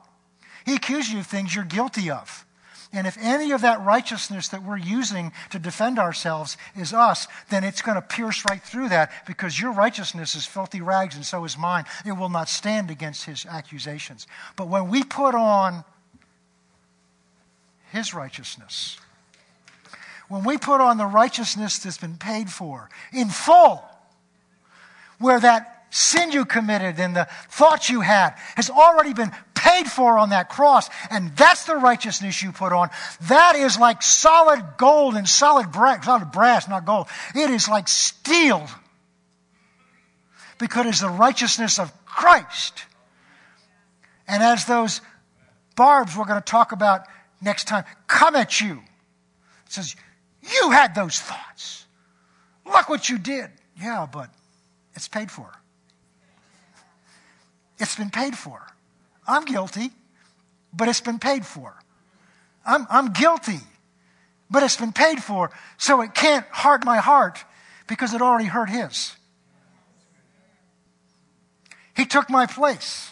[0.66, 2.44] He accuses you of things you're guilty of.
[2.92, 7.64] And if any of that righteousness that we're using to defend ourselves is us, then
[7.64, 11.42] it's going to pierce right through that because your righteousness is filthy rags and so
[11.46, 11.86] is mine.
[12.04, 14.26] It will not stand against his accusations.
[14.56, 15.82] But when we put on
[17.90, 18.98] his righteousness,
[20.28, 23.82] when we put on the righteousness that's been paid for in full,
[25.18, 30.18] where that sin you committed and the thoughts you had has already been paid for
[30.18, 30.88] on that cross.
[31.10, 32.88] And that's the righteousness you put on.
[33.28, 37.08] That is like solid gold and solid brass, solid brass, not gold.
[37.34, 38.66] It is like steel.
[40.58, 42.84] Because it's the righteousness of Christ.
[44.26, 45.02] And as those
[45.76, 47.06] barbs we're going to talk about
[47.42, 48.80] next time come at you,
[49.66, 49.94] it says,
[50.40, 51.84] You had those thoughts.
[52.64, 53.50] Look what you did.
[53.78, 54.30] Yeah, but
[54.94, 55.52] it's paid for.
[57.82, 58.64] It's been paid for.
[59.26, 59.90] I'm guilty,
[60.72, 61.74] but it's been paid for.
[62.64, 63.58] I'm, I'm guilty,
[64.48, 67.44] but it's been paid for, so it can't hurt my heart
[67.88, 69.16] because it already hurt his.
[71.96, 73.10] He took my place.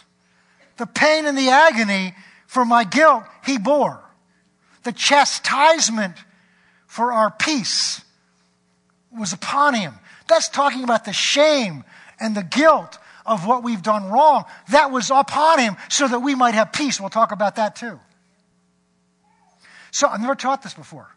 [0.77, 2.15] The pain and the agony
[2.47, 4.01] for my guilt, he bore.
[4.83, 6.15] The chastisement
[6.87, 8.05] for our peace
[9.11, 9.95] was upon him.
[10.29, 11.83] That's talking about the shame
[12.21, 14.45] and the guilt of what we've done wrong.
[14.69, 16.99] That was upon him so that we might have peace.
[16.99, 17.99] We'll talk about that too.
[19.91, 21.09] So I've never taught this before.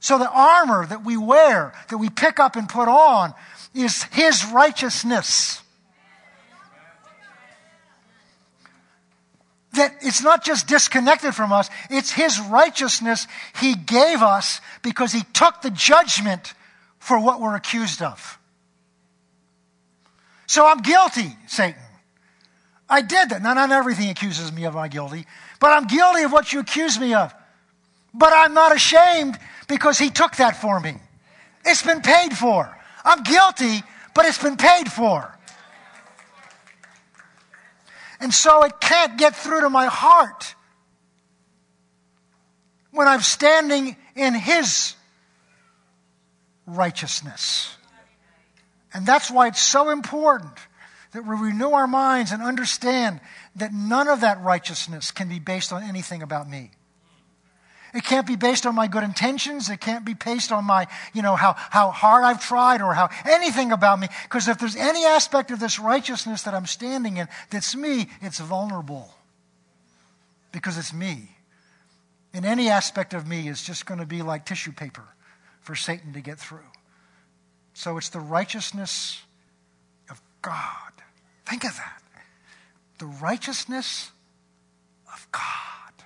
[0.00, 3.34] So the armor that we wear, that we pick up and put on,
[3.74, 5.62] is His righteousness.
[9.74, 13.26] That it's not just disconnected from us, it's His righteousness
[13.60, 16.54] He gave us because He took the judgment
[16.98, 18.38] for what we're accused of.
[20.52, 21.80] So I'm guilty, Satan.
[22.86, 23.40] I did that.
[23.40, 25.24] Now, not everything accuses me of I'm guilty,
[25.58, 27.34] but I'm guilty of what you accuse me of.
[28.12, 30.96] But I'm not ashamed because he took that for me.
[31.64, 32.68] It's been paid for.
[33.02, 33.82] I'm guilty,
[34.14, 35.38] but it's been paid for.
[38.20, 40.54] And so it can't get through to my heart
[42.90, 44.96] when I'm standing in his
[46.66, 47.74] righteousness.
[48.94, 50.52] And that's why it's so important
[51.12, 53.20] that we renew our minds and understand
[53.56, 56.70] that none of that righteousness can be based on anything about me.
[57.94, 59.68] It can't be based on my good intentions.
[59.68, 63.10] It can't be based on my, you know, how, how hard I've tried or how
[63.28, 64.08] anything about me.
[64.22, 68.40] Because if there's any aspect of this righteousness that I'm standing in that's me, it's
[68.40, 69.12] vulnerable.
[70.52, 71.36] Because it's me.
[72.32, 75.04] And any aspect of me is just going to be like tissue paper
[75.60, 76.60] for Satan to get through.
[77.82, 79.20] So it's the righteousness
[80.08, 80.92] of God.
[81.44, 82.00] Think of that.
[82.98, 84.12] The righteousness
[85.12, 86.04] of God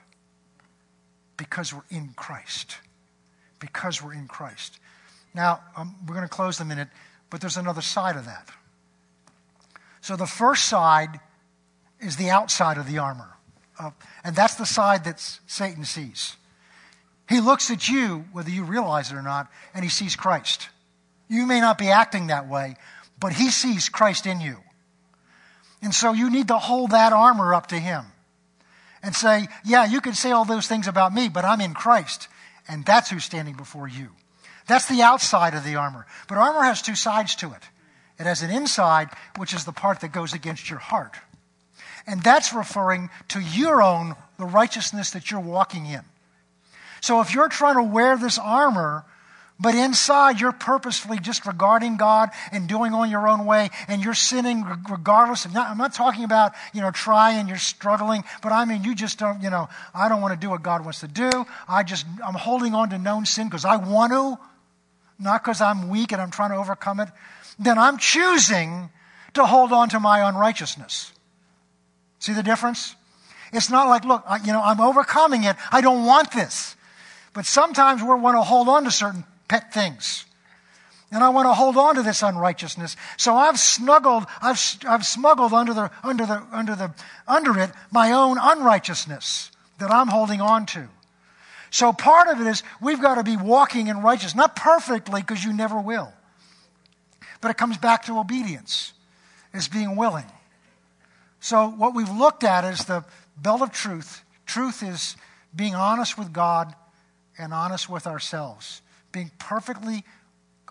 [1.37, 2.79] because we're in Christ.
[3.61, 4.79] Because we're in Christ.
[5.35, 6.89] Now, um, we're going to close a minute,
[7.29, 8.49] but there's another side of that.
[10.01, 11.21] So the first side
[12.01, 13.35] is the outside of the armor.
[13.79, 13.91] Uh,
[14.25, 16.37] and that's the side that Satan sees.
[17.29, 20.71] He looks at you, whether you realize it or not, and he sees Christ.
[21.29, 22.77] You may not be acting that way,
[23.19, 24.59] but he sees Christ in you.
[25.83, 28.05] And so you need to hold that armor up to him
[29.03, 32.29] and say, Yeah, you can say all those things about me, but I'm in Christ.
[32.69, 34.09] And that's who's standing before you.
[34.67, 36.07] That's the outside of the armor.
[36.29, 37.63] But armor has two sides to it
[38.19, 41.17] it has an inside, which is the part that goes against your heart.
[42.07, 46.03] And that's referring to your own, the righteousness that you're walking in.
[47.01, 49.05] So if you're trying to wear this armor,
[49.59, 54.67] but inside, you're purposefully disregarding God and doing on your own way, and you're sinning
[54.91, 55.55] regardless of.
[55.55, 59.19] Not, I'm not talking about you know trying, you're struggling, but I mean you just
[59.19, 59.43] don't.
[59.43, 61.31] You know, I don't want to do what God wants to do.
[61.67, 64.39] I just I'm holding on to known sin because I want to,
[65.19, 67.09] not because I'm weak and I'm trying to overcome it.
[67.59, 68.91] Then I'm choosing
[69.35, 71.13] to hold on to my unrighteousness.
[72.19, 72.95] See the difference?
[73.55, 75.57] It's not like, look, I, you know, I'm overcoming it.
[75.71, 76.77] I don't want this.
[77.33, 80.25] But sometimes we want to hold on to certain pet things.
[81.13, 82.97] And I want to hold on to this unrighteousness.
[83.17, 86.95] So I've snuggled, I've, I've smuggled under the, under the, under the,
[87.29, 90.89] under it my own unrighteousness that I'm holding on to.
[91.71, 94.35] So part of it is we've got to be walking in righteousness.
[94.35, 96.13] Not perfectly, because you never will.
[97.41, 98.93] But it comes back to obedience,
[99.53, 100.25] is being willing.
[101.39, 103.05] So what we've looked at is the
[103.37, 104.25] belt of truth.
[104.47, 105.17] Truth is
[105.55, 106.75] being honest with God
[107.39, 108.81] and honest with ourselves
[109.17, 110.05] being perfectly,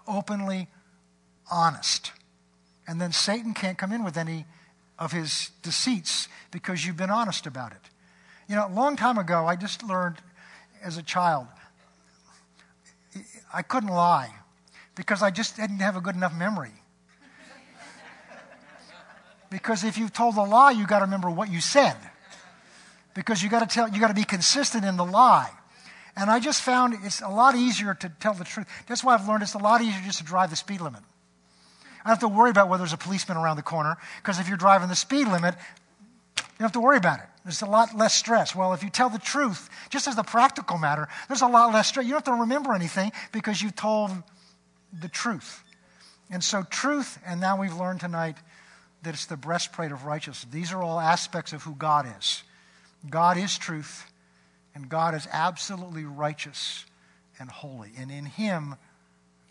[0.08, 0.68] openly
[1.52, 2.12] honest.
[2.88, 4.46] And then Satan can't come in with any
[5.00, 7.90] of his deceits because you've been honest about it.
[8.48, 10.18] You know, a long time ago, I just learned
[10.84, 11.48] as a child,
[13.52, 14.30] I couldn't lie
[14.94, 16.84] because I just didn't have a good enough memory.
[19.50, 21.98] because if you told a lie, you got to remember what you said.
[23.16, 25.50] Because you got to tell, you got to be consistent in the lie.
[26.18, 28.68] And I just found it's a lot easier to tell the truth.
[28.88, 31.02] That's why I've learned it's a lot easier just to drive the speed limit.
[32.04, 34.48] I don't have to worry about whether there's a policeman around the corner, because if
[34.48, 35.56] you're driving the speed limit,
[36.38, 37.26] you don't have to worry about it.
[37.44, 38.56] There's a lot less stress.
[38.56, 41.88] Well, if you tell the truth, just as a practical matter, there's a lot less
[41.88, 42.06] stress.
[42.06, 44.12] You don't have to remember anything because you've told
[44.98, 45.64] the truth.
[46.32, 48.38] And so, truth, and now we've learned tonight
[49.04, 50.52] that it's the breastplate of righteousness.
[50.52, 52.44] These are all aspects of who God is.
[53.10, 54.12] God is truth.
[54.76, 56.86] And God is absolutely righteous
[57.40, 57.92] and holy.
[57.98, 58.76] And in Him,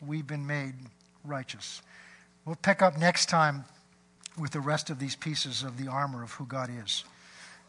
[0.06, 0.74] we've been made
[1.24, 1.82] righteous.
[2.44, 3.64] We'll pick up next time
[4.38, 7.04] with the rest of these pieces of the armor of who God is.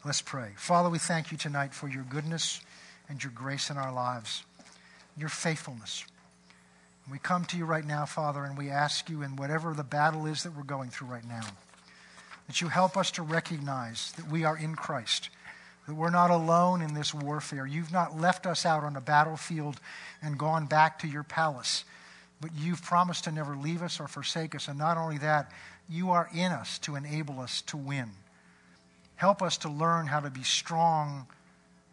[0.04, 0.50] Let's pray.
[0.58, 2.62] Father, we thank you tonight for your goodness
[3.08, 4.44] and your grace in our lives,
[5.18, 6.06] your faithfulness.
[7.10, 10.26] We come to you right now, Father, and we ask you in whatever the battle
[10.26, 11.46] is that we're going through right now,
[12.48, 15.30] that you help us to recognize that we are in Christ
[15.88, 17.66] that we're not alone in this warfare.
[17.66, 19.80] You've not left us out on a battlefield
[20.22, 21.84] and gone back to your palace,
[22.42, 24.68] but you've promised to never leave us or forsake us.
[24.68, 25.52] And not only that,
[25.90, 28.10] you are in us to enable us to win.
[29.16, 31.28] Help us to learn how to be strong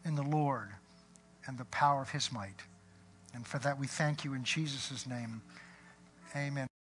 [0.04, 0.68] in the Lord
[1.46, 2.60] and the power of his might.
[3.34, 5.42] And for that, we thank you in Jesus' name.
[6.34, 6.71] Amen.